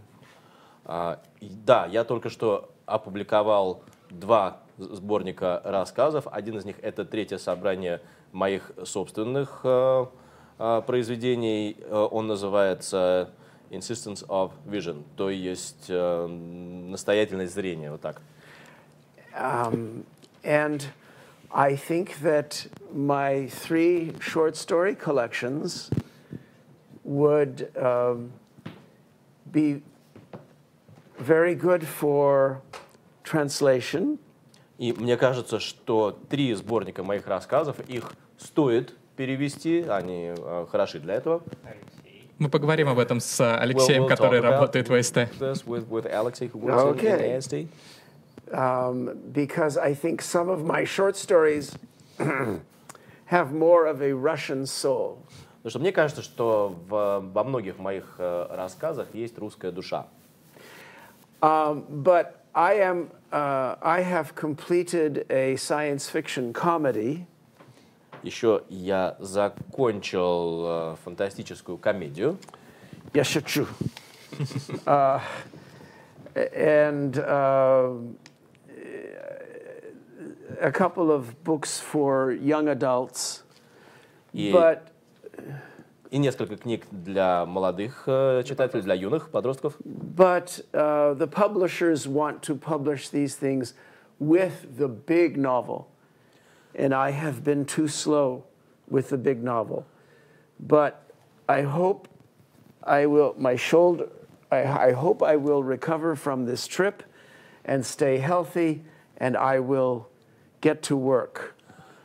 И 1.40 1.48
да, 1.64 1.86
я 1.86 2.04
только 2.04 2.30
что 2.30 2.70
опубликовал 2.86 3.82
два 4.08 4.60
сборника 4.78 5.60
рассказов. 5.64 6.26
Один 6.30 6.58
из 6.58 6.64
них 6.64 6.76
это 6.82 7.04
третье 7.04 7.38
собрание 7.38 8.00
моих 8.32 8.70
собственных 8.84 9.60
э, 9.64 10.06
э, 10.58 10.82
произведений. 10.86 11.76
Э, 11.80 12.08
Он 12.10 12.26
называется 12.26 13.30
Insistence 13.70 14.24
of 14.28 14.52
Vision, 14.64 15.02
то 15.16 15.28
есть 15.28 15.88
настоятельность 15.88 17.52
зрения, 17.52 17.90
вот 17.90 18.00
так. 18.00 18.20
Um, 19.34 20.04
and 20.44 20.86
I 21.50 21.74
think 21.74 22.20
that 22.22 22.68
my 22.94 23.48
three 23.48 24.14
short 24.20 24.56
story 24.56 24.94
collections 24.94 25.90
would 27.05 27.71
um, 27.77 28.31
be 29.51 29.81
very 31.19 31.55
good 31.55 31.83
for 31.83 32.61
translation. 33.23 34.17
И 34.77 34.93
мне 34.93 35.15
кажется, 35.17 35.59
что 35.59 36.17
три 36.29 36.53
сборника 36.55 37.03
моих 37.03 37.27
рассказов, 37.27 37.79
их 37.87 38.13
стоит 38.37 38.95
перевести, 39.15 39.81
они 39.87 40.33
э, 40.35 40.65
хороши 40.71 40.99
для 40.99 41.15
этого. 41.15 41.43
Мы 42.39 42.49
поговорим 42.49 42.89
об 42.89 42.97
этом 42.97 43.19
с 43.19 43.39
Well, 43.39 43.59
Алексеем, 43.59 44.03
we'll 44.03 44.07
который 44.07 44.39
talk 44.39 44.45
about 44.45 44.51
работает 44.53 44.89
в 44.89 44.93
АСТ. 44.93 45.15
This 45.39 45.63
with, 45.67 45.87
with 45.87 46.07
Alexei, 46.11 46.47
who 46.47 46.57
works 46.57 46.81
in, 46.81 47.07
Okay. 47.07 47.35
in 47.35 47.39
ASD. 47.39 47.67
um, 48.51 49.17
because 49.31 49.77
I 49.77 49.93
think 49.93 50.21
some 50.23 50.49
of 50.49 50.65
my 50.65 50.83
short 50.83 51.15
stories 51.15 51.73
have 53.25 53.53
more 53.53 53.85
of 53.85 54.01
a 54.01 54.13
Russian 54.13 54.65
soul. 54.65 55.19
Потому 55.66 55.80
что 55.80 55.80
мне 55.80 55.90
кажется, 55.90 56.22
что 56.22 56.76
в, 56.88 57.24
во 57.34 57.42
многих 57.42 57.80
моих 57.80 58.14
э, 58.18 58.46
рассказах 58.50 59.12
есть 59.14 59.36
русская 59.36 59.72
душа. 59.72 60.06
Um, 61.42 61.84
but 61.88 62.36
I 62.54 62.76
am, 62.76 63.10
uh, 63.32 63.74
I 63.82 64.00
have 64.04 64.36
completed 64.36 65.26
a 65.28 65.56
science 65.56 66.08
fiction 66.08 66.52
comedy 66.52 67.26
Еще 68.22 68.62
я 68.68 69.16
закончил 69.18 70.92
э, 70.92 70.96
фантастическую 71.02 71.78
комедию. 71.78 72.38
Я 73.12 73.24
шучу. 73.24 73.66
uh, 74.86 75.20
and 76.54 77.18
uh, 77.18 77.92
a 80.60 80.70
couple 80.70 81.10
of 81.10 81.42
books 81.42 81.80
for 81.80 82.30
young 82.30 82.68
adults. 82.68 83.42
И, 84.32 84.52
But 84.52 84.92
И 86.09 86.17
несколько 86.17 86.57
книг 86.57 86.85
для 86.91 87.45
молодых 87.45 88.03
э, 88.05 88.43
читателей, 88.45 88.83
для 88.83 88.95
юных 88.95 89.29
подростков. 89.29 89.75
But 89.83 90.61
uh, 90.73 91.13
the 91.13 91.27
publishers 91.27 92.05
want 92.05 92.41
to 92.41 92.55
publish 92.55 93.09
these 93.09 93.35
things 93.35 93.73
with 94.19 94.77
the 94.77 94.89
big 94.89 95.37
novel. 95.37 95.87
And 96.75 96.93
I 96.93 97.11
have 97.11 97.43
been 97.43 97.65
too 97.65 97.87
slow 97.87 98.43
with 98.89 99.09
the 99.09 99.17
big 99.17 99.41
novel. 99.41 99.85
But 100.59 101.11
I 101.47 101.61
hope 101.61 102.07
I 102.83 103.05
will, 103.05 103.33
my 103.37 103.55
shoulder, 103.55 104.09
I, 104.51 104.89
I 104.89 104.91
hope 104.91 105.23
I 105.23 105.37
will 105.37 105.63
recover 105.63 106.15
from 106.15 106.45
this 106.45 106.67
trip 106.67 107.03
and 107.63 107.85
stay 107.85 108.17
healthy, 108.17 108.83
and 109.17 109.37
I 109.37 109.59
will 109.59 110.09
get 110.61 110.81
to 110.83 110.97
work. 110.97 111.54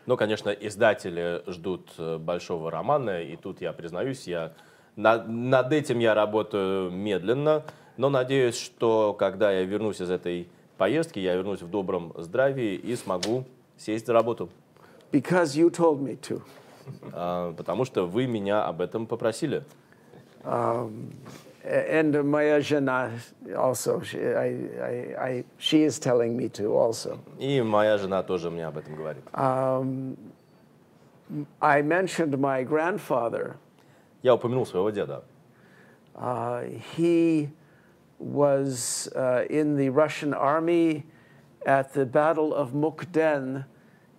Но, 0.06 0.18
конечно, 0.18 0.50
издатели 0.50 1.44
ждут 1.48 1.92
э, 1.98 2.18
большого 2.18 2.72
романа, 2.72 3.22
и 3.22 3.36
тут 3.36 3.62
я 3.62 3.72
признаюсь, 3.74 4.28
я 4.28 4.54
на- 4.96 5.24
над 5.24 5.72
этим 5.74 6.00
я 6.00 6.14
работаю 6.14 6.90
медленно, 6.92 7.64
но 7.98 8.10
надеюсь, 8.10 8.58
что 8.60 9.14
когда 9.14 9.52
я 9.52 9.64
вернусь 9.64 10.02
из 10.02 10.10
этой 10.10 10.48
поездки, 10.78 11.20
я 11.20 11.36
вернусь 11.36 11.62
в 11.62 11.70
добром 11.70 12.14
здравии 12.18 12.74
и 12.76 12.96
смогу 12.96 13.46
сесть 13.78 14.08
за 14.08 14.14
работу, 14.14 14.50
Because 15.12 15.56
you 15.58 15.70
told 15.70 16.00
me 16.00 16.18
to. 16.22 16.42
А, 17.14 17.54
потому 17.54 17.86
что 17.86 18.06
вы 18.06 18.26
меня 18.28 18.66
об 18.66 18.82
этом 18.82 19.06
попросили. 19.06 19.64
And 21.67 22.25
Maya 22.31 22.61
Jana 22.61 23.11
also, 23.57 24.01
she, 24.01 24.21
I, 24.21 24.55
I, 24.81 25.17
I, 25.21 25.45
she 25.59 25.83
is 25.83 25.99
telling 25.99 26.37
me 26.37 26.49
to 26.51 26.77
also. 26.77 27.19
И 27.39 27.61
моя 27.61 27.99
жена 27.99 28.23
тоже 28.23 28.51
мне 28.51 28.67
об 28.67 28.79
этом 28.79 28.95
говорит. 28.95 29.25
I 31.61 31.83
mentioned 31.83 32.39
my 32.39 32.63
grandfather. 32.63 33.57
Я 34.23 34.35
упомянул 34.35 34.65
своего 34.65 34.91
деда. 34.91 35.25
Uh, 36.15 36.63
he 36.97 37.49
was 38.19 39.09
uh, 39.17 39.45
in 39.51 39.77
the 39.77 39.91
Russian 39.91 40.33
army 40.33 41.05
at 41.67 41.93
the 41.93 42.07
Battle 42.07 42.55
of 42.55 42.73
Mukden 42.73 43.65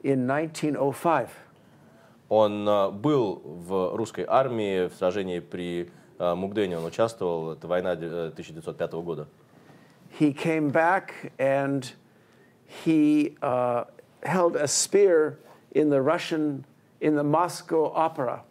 in 0.03 0.27
1905. 0.27 1.29
Он 2.29 2.67
э, 2.67 2.91
был 2.91 3.41
в 3.45 3.95
русской 3.95 4.25
армии 4.27 4.87
в 4.89 4.93
сражении 4.95 5.39
при 5.39 5.83
э, 5.83 5.87
Мугдене, 6.18 6.78
он 6.78 6.84
участвовал, 6.84 7.52
это 7.52 7.66
война 7.66 7.92
э, 7.92 8.28
1905 8.28 8.92
года. 8.92 9.26
He 10.18 10.32
came 10.32 10.70
back 10.70 11.32
and 11.38 11.90
he 12.84 13.36
uh, 13.40 13.84
held 14.22 14.56
a 14.56 14.68
spear 14.68 15.38
in 15.72 15.88
the 15.88 16.02
Russian, 16.02 16.64
in 17.00 17.14
the 17.14 17.24
Moscow 17.24 17.92
Opera. 17.94 18.44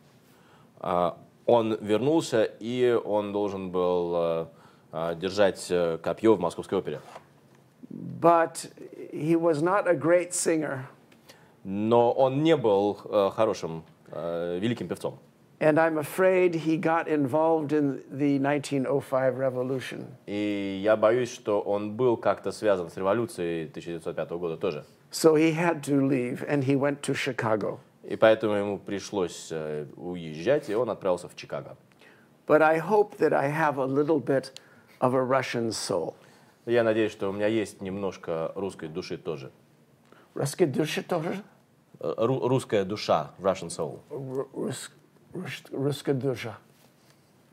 А, 0.80 1.18
Он 1.46 1.76
вернулся, 1.82 2.44
и 2.44 2.98
он 3.04 3.34
должен 3.34 3.72
был 3.72 4.14
э, 4.16 4.46
э, 4.94 5.16
держать 5.16 5.68
э, 5.70 5.98
копье 6.02 6.36
в 6.36 6.40
Московской 6.40 6.78
опере. 6.78 7.02
But 7.90 8.72
he 9.12 9.36
was 9.36 9.62
not 9.62 9.88
a 9.88 9.94
great 9.94 10.34
singer. 10.34 10.86
Но 11.64 12.12
он 12.12 12.44
не 12.44 12.56
был 12.56 13.00
э, 13.04 13.32
хорошим, 13.36 13.84
э, 14.12 14.60
великим 14.60 14.88
певцом. 14.88 15.18
And 15.62 15.78
I'm 15.78 16.00
afraid 16.00 16.56
he 16.56 16.76
got 16.76 17.08
involved 17.08 17.72
in 17.72 18.02
the 18.12 18.40
1905 18.40 19.38
revolution. 19.38 20.08
И 20.26 20.82
я 20.84 20.98
боюсь, 20.98 21.32
что 21.32 21.62
он 21.62 21.96
был 21.96 22.18
как-то 22.18 22.52
связан 22.52 22.90
с 22.90 22.98
революцией 22.98 23.66
1905 23.68 24.30
года 24.32 24.58
тоже. 24.58 24.84
So 25.12 25.36
he 25.36 25.54
had 25.54 25.84
to 25.84 26.02
leave 26.02 26.44
and 26.50 26.64
he 26.64 26.76
went 26.76 27.02
to 27.04 27.14
Chicago. 27.14 27.78
И 28.04 28.16
поэтому 28.16 28.56
ему 28.56 28.80
пришлось 28.80 29.50
э, 29.52 29.86
уезжать, 29.98 30.68
и 30.68 30.74
он 30.74 30.90
отправился 30.90 31.30
в 31.30 31.36
Чикаго. 31.36 31.78
But 32.48 32.64
I 32.64 32.80
hope 32.80 33.18
that 33.20 33.32
I 33.32 33.48
have 33.48 33.78
a 33.78 33.86
little 33.86 34.20
bit 34.20 34.52
of 35.00 35.14
a 35.14 35.22
Russian 35.24 35.70
soul. 35.72 36.16
Я 36.66 36.84
надеюсь, 36.84 37.12
что 37.12 37.30
у 37.30 37.34
меня 37.34 37.46
есть 37.46 37.82
немножко 37.82 38.52
русской 38.56 38.90
души 38.90 39.18
тоже. 39.18 39.52
Русская 40.34 40.66
душа 40.66 41.04
тоже? 41.04 41.36
Э, 42.00 42.14
ру- 42.18 42.48
русская 42.48 42.84
душа, 42.84 43.30
Russian 43.40 43.70
soul. 43.70 44.00
Ру- 44.10 44.50
рус- 44.54 44.90
рус- 45.35 45.65
Русская 45.73 46.15
душа. 46.15 46.57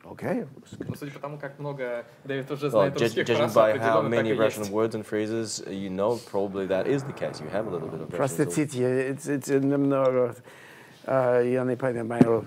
Окей. 0.03 0.45
русская. 0.59 0.85
Ну, 0.87 0.95
судя 0.95 1.11
по 1.13 1.19
тому, 1.19 1.37
как 1.37 1.59
много 1.59 2.05
Дэвид 2.25 2.51
уже 2.51 2.65
Well, 2.67 2.69
знает 2.71 2.93
judge- 2.95 3.03
русских 3.03 3.23
judging 3.25 3.35
фраз, 3.37 3.55
by 3.55 3.55
how 3.55 3.69
определенно 3.71 4.09
так 4.09 4.25
many 4.25 4.29
и 4.29 4.37
Russian 4.37 4.59
есть. 4.59 4.71
words 4.71 4.91
and 4.95 5.05
phrases 5.09 5.65
you 5.71 5.89
know, 5.89 6.19
probably 6.31 6.67
that 6.67 6.87
is 6.87 7.03
the 7.03 7.13
case. 7.13 7.39
You 7.39 7.49
have 7.51 7.67
a 7.67 7.69
little 7.69 7.87
bit 7.89 8.01
of 8.01 8.09
Russian 8.11 8.27
soul. 8.27 8.45
Простите, 8.45 9.09
it's, 9.11 9.27
it's 9.27 9.49
немного, 9.59 10.35
а, 11.05 11.39
я 11.41 11.63
не 11.63 11.77
понимаю. 11.77 12.45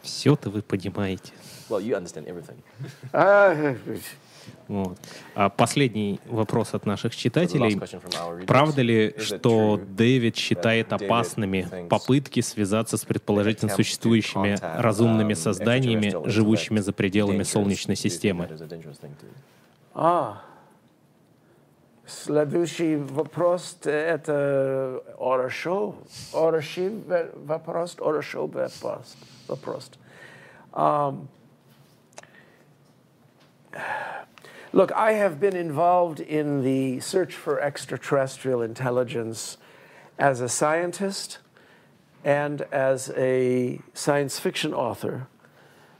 Все-то 0.00 0.50
вы 0.50 0.62
понимаете. 0.62 1.32
Well, 1.68 1.80
you 1.80 1.94
understand 1.94 2.26
everything. 2.26 2.62
Вот. 4.67 4.97
А 5.35 5.49
последний 5.49 6.19
вопрос 6.25 6.73
от 6.73 6.85
наших 6.85 7.15
читателей. 7.15 7.79
Правда 8.45 8.81
ли, 8.81 9.15
что 9.17 9.79
Дэвид 9.87 10.35
считает 10.35 10.91
опасными 10.91 11.87
попытки 11.89 12.41
связаться 12.41 12.97
с 12.97 13.05
предположительно 13.05 13.73
существующими 13.73 14.55
contact, 14.55 14.81
разумными 14.81 15.33
um, 15.33 15.35
созданиями, 15.35 16.29
живущими 16.29 16.79
за 16.79 16.91
пределами? 16.91 17.43
Солнечной 17.43 17.95
системы? 17.95 18.49
а. 19.93 20.41
Следующий 22.05 22.95
вопрос– 22.95 23.77
это 23.83 25.03
хорошо. 25.17 25.95
Хороший 26.31 26.89
вопрос, 27.35 27.95
хорошо 27.99 28.47
вопрос. 28.47 29.17
вопрос. 29.49 29.91
Um, 30.71 31.27
look, 34.76 34.90
I 34.92 35.12
have 35.12 35.38
been 35.40 35.56
involved 35.56 36.20
in 36.20 36.62
the 36.62 37.00
search 37.00 37.34
for 37.34 37.60
extraterrestrial 37.60 38.62
intelligence 38.62 39.58
as 40.18 40.40
a 40.40 40.48
scientist 40.48 41.38
and 42.24 42.62
as 42.72 43.10
a 43.16 43.80
science 43.94 44.38
fiction 44.38 44.72
author 44.72 45.26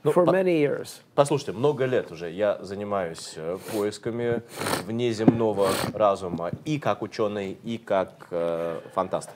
Ну, 0.04 0.12
for 0.12 0.24
по- 0.24 0.32
many 0.32 0.58
years. 0.58 1.00
Послушайте, 1.14 1.52
много 1.52 1.84
лет 1.84 2.10
уже 2.10 2.28
я 2.30 2.58
занимаюсь 2.60 3.34
э, 3.36 3.58
поисками 3.72 4.42
внеземного 4.84 5.68
разума 5.94 6.50
и 6.64 6.78
как 6.78 7.02
ученый, 7.02 7.56
и 7.64 7.78
как 7.78 8.26
э, 8.30 8.80
фантаст. 8.94 9.30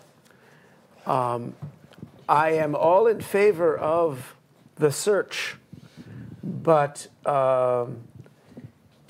I 2.29 2.51
am 2.59 2.75
all 2.75 3.07
in 3.07 3.21
favor 3.21 3.79
of 3.79 4.35
the 4.77 4.91
search, 4.91 5.57
but 6.43 7.07
um, 7.25 7.99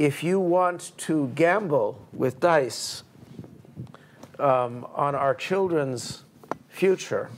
if 0.02 0.24
you 0.24 0.40
want 0.40 0.82
to 0.98 1.28
gamble 1.36 1.96
with 2.12 2.40
dice 2.40 3.04
um, 4.40 4.88
on 4.96 5.14
our 5.16 5.36
children's 5.36 6.24
future, 6.70 7.30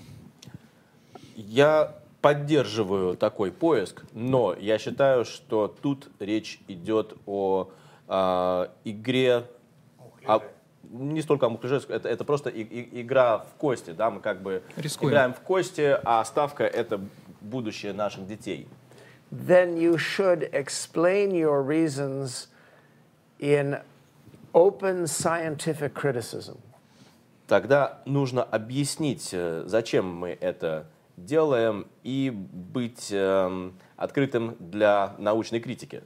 Я 1.35 1.95
поддерживаю 2.21 3.17
такой 3.17 3.51
поиск, 3.51 4.03
но 4.13 4.53
я 4.57 4.77
считаю, 4.77 5.25
что 5.25 5.67
тут 5.81 6.07
речь 6.19 6.61
идет 6.69 7.17
о 7.25 7.69
а, 8.07 8.69
игре, 8.85 9.43
о- 10.25 10.39
не 10.89 11.21
столько 11.21 11.47
о 11.47 11.49
мухляже, 11.49 11.81
это, 11.89 12.07
это 12.07 12.23
просто 12.23 12.49
и- 12.49 12.61
и- 12.61 13.01
игра 13.01 13.39
в 13.39 13.55
кости, 13.57 13.91
да, 13.91 14.09
мы 14.09 14.21
как 14.21 14.41
бы 14.41 14.61
Рискуем. 14.77 15.11
играем 15.11 15.33
в 15.33 15.39
кости, 15.41 15.97
а 16.05 16.23
ставка 16.23 16.63
это 16.63 17.01
будущее 17.41 17.91
наших 17.93 18.25
детей. 18.27 18.67
then 19.31 19.75
you 19.77 19.97
should 19.97 20.47
explain 20.53 21.31
your 21.31 21.63
reasons 21.63 22.47
in 23.42 23.78
open 24.52 25.06
scientific 25.06 25.94
criticism. 25.94 26.58
Тогда 27.46 28.02
нужно 28.04 28.42
объяснить, 28.42 29.30
э, 29.32 29.64
зачем 29.66 30.06
мы 30.06 30.36
это 30.40 30.86
делаем, 31.16 31.86
и 32.04 32.30
быть 32.30 33.10
эм, 33.10 33.74
открытым 33.96 34.56
для 34.58 35.14
научной 35.18 35.60
критики. 35.60 36.02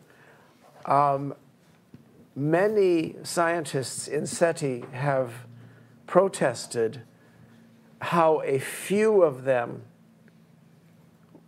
Many 2.34 3.16
scientists 3.24 4.08
in 4.08 4.24
SETI 4.24 4.84
have 4.92 5.46
protested 6.06 7.02
how 8.00 8.40
a 8.40 8.58
few 8.58 9.22
of 9.22 9.44
them 9.44 9.82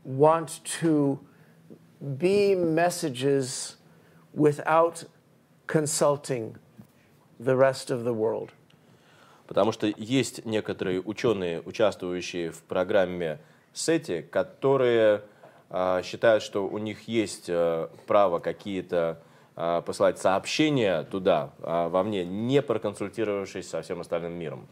want 0.05 0.61
to 0.81 1.21
beam 2.19 2.75
messages 2.75 3.77
without 4.35 5.05
consulting 5.70 6.56
the 7.40 7.56
rest 7.56 7.92
of 7.92 8.04
the 8.04 8.14
world. 8.14 8.50
Потому 9.48 9.72
что 9.72 9.88
есть 9.88 10.46
некоторые 10.46 11.02
ученые, 11.02 11.62
участвующие 11.62 12.52
в 12.52 12.62
программе 12.64 13.40
SETI, 13.74 14.22
которые 14.22 15.24
а, 15.70 16.02
считают, 16.04 16.44
что 16.44 16.68
у 16.68 16.78
них 16.78 17.08
есть 17.08 17.46
э, 17.48 17.88
право 18.08 18.40
какие-то 18.40 19.20
а, 19.56 19.82
посылать 19.82 20.20
сообщения 20.20 21.04
туда, 21.04 21.52
а, 21.62 21.90
вовне, 21.90 22.26
не 22.26 22.62
проконсультировавшись 22.62 23.70
со 23.70 23.82
всем 23.82 24.02
остальным 24.02 24.34
миром. 24.34 24.68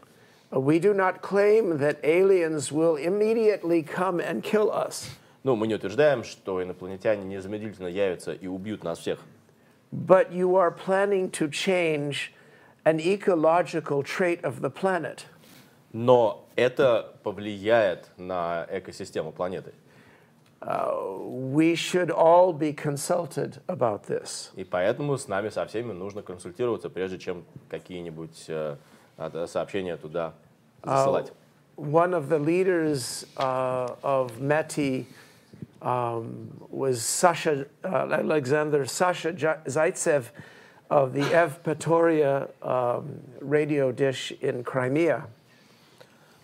We 0.50 0.80
do 0.80 0.94
not 0.94 1.20
claim 1.20 1.78
that 1.78 1.98
aliens 2.02 2.72
will 2.72 2.96
immediately 2.96 3.82
come 3.82 4.18
and 4.18 4.42
kill 4.42 4.70
us, 4.70 5.08
Ну, 5.44 5.56
мы 5.56 5.66
не 5.66 5.74
утверждаем, 5.74 6.24
что 6.24 6.62
инопланетяне 6.62 7.24
незамедлительно 7.24 7.86
явятся 7.86 8.32
и 8.32 8.46
убьют 8.46 8.82
нас 8.82 8.98
всех. 8.98 9.20
But 9.92 10.32
you 10.32 10.56
are 10.56 10.70
planning 10.70 11.30
to 11.30 11.48
change 11.48 12.32
an 12.84 13.00
ecological 13.00 14.02
trait 14.02 14.44
of 14.44 14.60
the 14.60 14.70
planet. 14.70 15.26
Но 15.92 16.46
это 16.56 17.14
повлияет 17.22 18.10
на 18.16 18.66
экосистему 18.70 19.32
планеты. 19.32 19.72
We 20.60 21.76
should 21.76 22.10
all 22.10 22.52
be 22.52 22.72
consulted 22.72 23.60
about 23.68 24.06
this. 24.06 24.50
И 24.56 24.64
поэтому 24.64 25.16
с 25.16 25.28
нами 25.28 25.50
со 25.50 25.64
всеми 25.66 25.92
нужно 25.92 26.22
консультироваться, 26.22 26.90
прежде 26.90 27.18
чем 27.18 27.44
какие-нибудь 27.68 28.44
э, 28.48 28.76
а, 29.16 29.46
сообщения 29.46 29.96
туда 29.96 30.34
засылать. 30.82 31.32
One 31.76 32.12
of 32.12 32.28
the 32.28 32.40
leaders 32.40 33.24
uh, 33.36 33.94
of 34.02 34.40
METI 34.40 35.06
um, 35.82 36.50
was 36.70 37.02
Sasha 37.04 37.66
uh, 37.84 37.88
Alexander 38.10 38.84
Sasha 38.86 39.32
Ja- 39.32 39.58
Zaitsev 39.66 40.30
of 40.90 41.12
the 41.12 41.22
Evpatoria 41.22 42.48
um, 42.62 43.20
radio 43.40 43.92
dish 43.92 44.32
in 44.40 44.64
Crimea. 44.64 45.28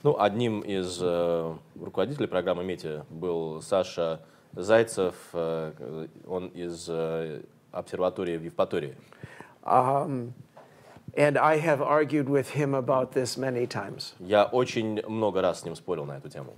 Ну, 0.02 0.16
одним 0.20 0.60
из 0.60 0.98
э, 1.00 1.54
руководителей 1.80 2.26
программы 2.26 2.62
МЕТИ 2.62 3.04
был 3.08 3.62
Саша 3.62 4.20
Зайцев, 4.52 5.14
э, 5.32 6.06
он 6.26 6.48
из 6.48 6.86
э, 6.90 7.40
обсерватории 7.72 8.36
в 8.36 8.42
Евпатории. 8.42 8.94
Um, 9.64 10.34
and 11.16 11.38
I 11.38 11.56
have 11.58 11.80
argued 11.80 12.28
with 12.28 12.50
him 12.50 12.74
about 12.74 13.12
this 13.12 13.38
many 13.38 13.66
times. 13.66 14.12
Я 14.18 14.44
очень 14.44 15.00
много 15.08 15.40
раз 15.40 15.60
с 15.60 15.64
ним 15.64 15.74
спорил 15.74 16.04
на 16.04 16.18
эту 16.18 16.28
тему. 16.28 16.52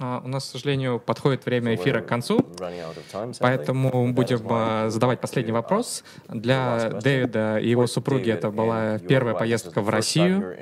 А, 0.00 0.22
У 0.24 0.28
нас, 0.28 0.48
к 0.48 0.52
сожалению, 0.52 0.98
подходит 0.98 1.44
время 1.44 1.74
эфира 1.74 2.00
к 2.00 2.06
концу, 2.06 2.40
поэтому 3.38 4.12
будем 4.14 4.40
а, 4.48 4.88
задавать 4.88 5.20
последний 5.20 5.52
вопрос. 5.52 6.02
Для. 6.28 6.90
Дэвида 7.00 7.58
и 7.58 7.68
его 7.68 7.86
супруги 7.86 8.30
это 8.30 8.50
была 8.50 8.98
первая 8.98 9.34
поездка 9.34 9.82
в 9.82 9.90
Россию. 9.90 10.56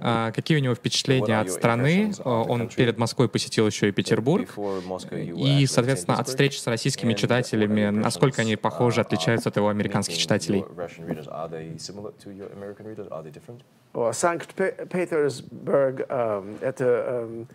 А, 0.00 0.30
Какие 0.32 0.58
у 0.58 0.60
него 0.60 0.74
впечатления 0.74 1.40
от 1.40 1.50
страны? 1.50 2.12
Он 2.24 2.68
перед 2.68 2.98
Москвой 2.98 3.28
посетил 3.28 3.66
еще 3.66 3.88
и 3.88 3.92
Петербург. 3.92 4.48
И, 5.12 5.66
соответственно, 5.66 6.18
от 6.18 6.28
встречи 6.28 6.58
с 6.58 6.66
российскими 6.66 7.14
читателями, 7.14 7.88
насколько 7.88 8.42
они 8.42 8.56
похожи, 8.56 9.00
отличаются 9.00 9.48
от 9.48 9.56
его 9.56 9.68
американских 9.68 10.18
читателей? 10.18 10.64
Санкт-Петербург 14.12 16.00
um, 16.08 16.58
это 16.62 17.28
um, 17.28 17.46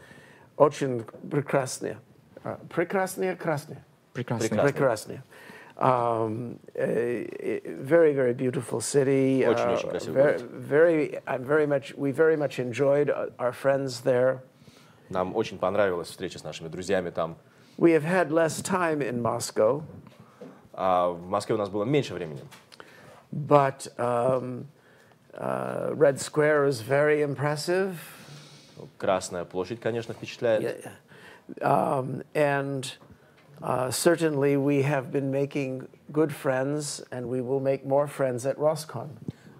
очень 0.57 1.03
прекрасное. 1.29 1.97
Uh, 2.43 2.57
прекрасное, 2.67 3.35
красное. 3.35 3.85
Прекрасно. 4.13 4.47
Прекрасно. 4.47 4.71
Прекрасное. 4.71 5.23
Um, 5.77 6.59
a, 6.75 7.61
very, 7.81 8.13
very 8.13 8.33
beautiful 8.33 8.81
city. 8.81 9.43
uh, 9.43 9.51
Очень-очень 9.51 9.89
красивый 9.89 10.13
very, 10.13 10.37
город. 10.37 10.51
very, 10.51 11.19
I'm 11.27 11.43
very 11.43 11.67
much, 11.67 11.93
we 11.95 12.11
very 12.11 12.35
much 12.35 12.57
enjoyed 12.59 13.09
uh, 13.11 13.27
our 13.37 13.51
friends 13.53 14.01
there. 14.01 14.41
Нам 15.09 15.35
очень 15.35 15.57
понравилась 15.59 16.09
встреча 16.09 16.39
с 16.39 16.43
нашими 16.43 16.67
друзьями 16.67 17.11
там. 17.11 17.37
We 17.77 17.91
have 17.91 18.03
had 18.03 18.31
less 18.31 18.59
time 18.61 19.01
in 19.01 19.21
Moscow, 19.21 19.83
А 20.73 21.09
в 21.09 21.27
Москве 21.27 21.53
у 21.55 21.57
нас 21.59 21.69
было 21.69 21.83
меньше 21.83 22.13
времени. 22.15 22.41
but 23.31 23.87
um, 23.99 24.67
uh, 25.37 25.89
Red 25.93 26.19
Square 26.19 26.65
is 26.65 26.81
very 26.81 27.21
impressive. 27.21 27.99
Красная 28.98 29.44
площадь, 29.44 29.80
конечно, 29.80 30.14
впечатляет. 30.14 30.62
Yeah. 30.62 30.92
Um, 31.60 32.22
and 32.34 32.90
uh, 33.62 33.90
certainly 33.90 34.56
we 34.56 34.82
have 34.82 35.10
been 35.12 35.30
making 35.30 35.86
good 36.12 36.32
friends, 36.32 37.02
and 37.10 37.28
we 37.28 37.40
will 37.40 37.60
make 37.60 37.84
more 37.84 38.06
friends 38.06 38.46
at 38.46 38.58
Roscon. 38.58 39.10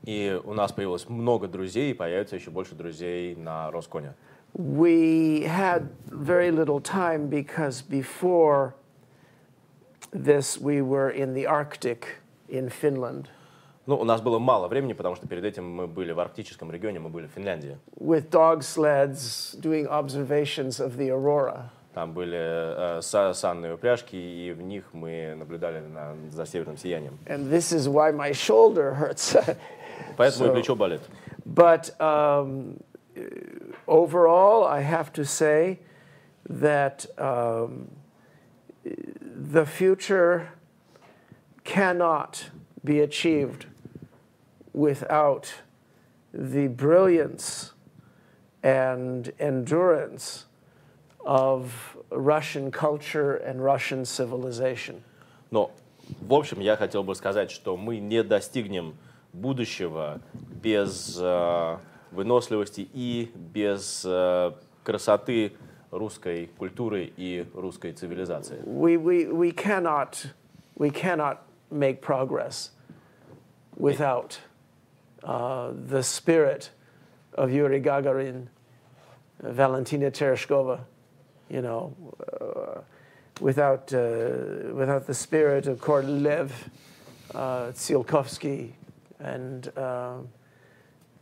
И 0.05 0.41
у 0.45 0.55
нас 0.55 0.73
появилось 0.73 1.09
много 1.09 1.47
друзей, 1.47 1.93
и 1.93 1.95
появится 1.95 2.37
еще 2.37 2.51
больше 2.51 2.75
друзей 2.75 3.37
на 3.37 3.71
Росконе. 3.71 4.15
We 4.55 5.45
had 5.45 5.89
very 6.07 6.51
little 6.51 6.81
time 6.81 7.29
because 7.29 7.81
before 7.83 8.75
this 10.13 10.59
we 10.59 10.83
were 10.83 11.09
in 11.09 11.33
the 11.35 11.47
Arctic 11.47 12.19
in 12.49 12.69
Finland 12.69 13.31
Ну, 13.88 13.96
у 13.98 14.04
нас 14.04 14.22
было 14.22 14.38
мало 14.38 14.68
времени, 14.68 14.92
потому 14.94 15.16
что 15.16 15.28
перед 15.28 15.46
этим 15.46 15.64
мы 15.70 15.88
были 15.88 16.12
в 16.12 16.20
арктическом 16.20 16.70
регионе, 16.72 17.00
мы 17.00 17.10
были 17.10 17.28
в 17.28 17.32
Финляндии. 17.32 17.78
with 18.00 18.30
dog 18.30 18.62
sleds 18.62 19.56
doing 19.62 19.88
observations 19.88 20.80
of 20.80 20.98
the 20.98 21.10
aurora. 21.10 21.70
Там 21.94 22.14
были 22.14 22.38
э, 22.38 23.00
са- 23.02 23.34
санные 23.34 23.74
упряжки, 23.74 24.16
и 24.18 24.52
в 24.54 24.62
них 24.62 24.84
мы 24.94 25.34
наблюдали 25.36 25.80
на- 25.80 26.16
за 26.30 26.46
северным 26.46 26.78
сиянием. 26.78 27.18
And 27.26 27.50
this 27.50 27.72
is 27.72 27.88
why 27.88 28.12
my 28.12 28.32
shoulder 28.34 28.94
hurts. 28.94 29.36
Поэтому 30.18 30.46
и 30.46 30.50
So- 30.50 30.54
плечо 30.54 30.76
болит. 30.76 31.02
But 31.46 31.96
um, 32.02 32.82
overall, 33.88 34.66
I 34.66 34.82
have 34.82 35.14
to 35.14 35.24
say 35.24 35.80
that 36.50 37.06
um, 37.18 37.88
the 38.84 39.66
future 39.66 40.50
cannot 41.64 42.50
be 42.84 43.00
achieved 43.00 43.66
without 44.78 45.52
the 46.34 46.68
brilliance 46.68 47.74
and 48.62 49.32
endurance 49.40 50.46
of 51.26 51.98
Russian 52.12 52.72
culture 52.72 53.36
and 53.36 53.64
Russian 53.64 54.06
civilization. 54.06 55.04
Но, 55.50 55.72
в 56.22 56.34
общем, 56.34 56.60
я 56.60 56.76
хотел 56.76 57.04
бы 57.04 57.16
сказать, 57.16 57.50
что 57.50 57.76
мы 57.76 57.98
не 57.98 58.24
достигнем 58.24 58.96
будущего 59.34 60.22
без 60.62 61.18
э, 61.20 61.78
выносливости 62.12 62.88
и 62.94 63.32
без 63.36 64.04
э, 64.06 64.52
красоты 64.84 65.54
русской 65.90 66.50
культуры 66.58 67.12
и 67.18 67.48
русской 67.54 67.94
цивилизации. 67.94 68.62
we, 68.66 68.98
we, 68.98 69.26
we 69.26 69.52
cannot 69.52 70.34
we 70.76 70.90
cannot 70.92 71.38
make 71.72 72.02
progress 72.02 72.72
without 73.78 74.40
uh, 75.28 75.74
the 75.88 76.02
spirit 76.02 76.70
of 77.34 77.52
Yuri 77.52 77.82
Gagarin, 77.82 78.48
Valentina 79.42 80.10
Tereshkova, 80.10 80.80
you 81.50 81.62
know, 81.62 81.94
uh, 82.40 82.80
without 83.42 83.94
uh, 83.94 84.74
without 84.74 85.06
the 85.06 85.14
spirit 85.14 85.68
of 85.68 85.80
Korolev, 85.80 86.52
uh, 87.36 87.68
Tsiolkovsky, 87.74 88.72
and 89.20 89.68
uh, 89.78 90.20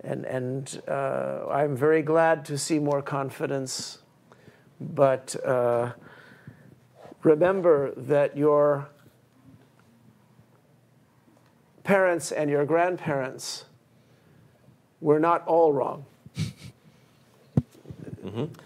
and 0.01 0.25
and 0.25 0.81
uh, 0.87 1.47
I'm 1.49 1.75
very 1.75 2.03
glad 2.03 2.45
to 2.45 2.57
see 2.57 2.79
more 2.79 3.01
confidence, 3.01 3.99
but. 4.79 5.35
Uh, 5.43 5.93
remember 7.23 7.91
that 7.97 8.37
your 8.37 8.87
parents 11.83 12.31
and 12.31 12.51
your 12.51 12.65
grandparents 12.65 13.65
were 15.01 15.19
not 15.19 15.43
all 15.47 15.71
wrong. 15.73 16.05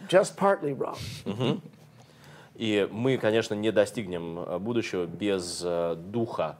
Just 0.07 0.37
partly 0.37 0.73
wrong. 0.73 0.97
И 2.55 2.89
мы, 2.91 3.17
конечно, 3.17 3.53
не 3.53 3.71
достигнем 3.71 4.39
э, 4.39 4.59
будущего 4.59 5.05
без 5.05 5.61
э, 5.63 5.95
духа 5.95 6.57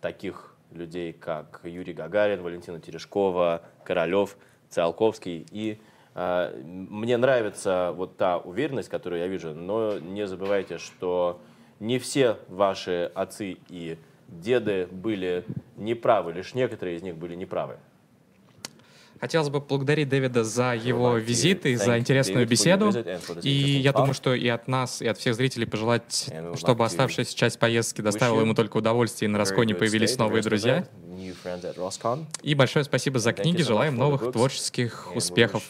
таких 0.00 0.54
людей, 0.72 1.12
как 1.12 1.60
Юрий 1.62 1.92
Гагарин, 1.92 2.40
Валентина 2.40 2.80
Терешкова, 2.80 3.60
Королев, 3.84 4.38
Циолковский. 4.70 5.46
И 5.50 5.78
э, 6.14 6.62
мне 6.64 7.18
нравится 7.18 7.92
вот 7.94 8.16
та 8.16 8.38
уверенность, 8.38 8.88
которую 8.88 9.20
я 9.20 9.26
вижу, 9.26 9.54
но 9.54 9.98
не 9.98 10.26
забывайте, 10.26 10.78
что 10.78 11.38
не 11.80 11.98
все 11.98 12.38
ваши 12.48 13.10
отцы 13.14 13.58
и 13.68 13.98
деды 14.28 14.88
были 14.90 15.44
неправы, 15.76 16.32
лишь 16.32 16.54
некоторые 16.54 16.96
из 16.96 17.02
них 17.02 17.16
были 17.16 17.34
неправы. 17.34 17.76
Хотелось 19.20 19.48
бы 19.48 19.60
поблагодарить 19.60 20.08
Дэвида 20.08 20.44
за 20.44 20.74
его 20.74 21.16
визит 21.16 21.66
и 21.66 21.76
за 21.76 21.98
интересную 21.98 22.46
беседу. 22.46 22.92
И 23.42 23.50
я 23.50 23.92
думаю, 23.92 24.14
что 24.14 24.34
и 24.34 24.48
от 24.48 24.68
нас, 24.68 25.02
и 25.02 25.06
от 25.06 25.18
всех 25.18 25.34
зрителей 25.34 25.66
пожелать, 25.66 26.30
чтобы 26.56 26.84
оставшаяся 26.84 27.36
часть 27.36 27.58
поездки 27.58 28.00
доставила 28.00 28.40
ему 28.40 28.54
только 28.54 28.76
удовольствие, 28.76 29.28
и 29.28 29.32
на 29.32 29.38
good 29.38 29.74
появились 29.74 30.16
новые 30.18 30.42
друзья. 30.42 30.86
И 32.42 32.54
большое 32.54 32.84
спасибо 32.84 33.18
за 33.18 33.32
книги. 33.32 33.62
Желаем 33.62 33.96
новых 33.96 34.32
творческих 34.32 35.14
успехов. 35.14 35.64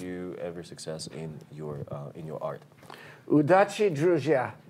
wish 3.28 4.28
you 4.28 4.65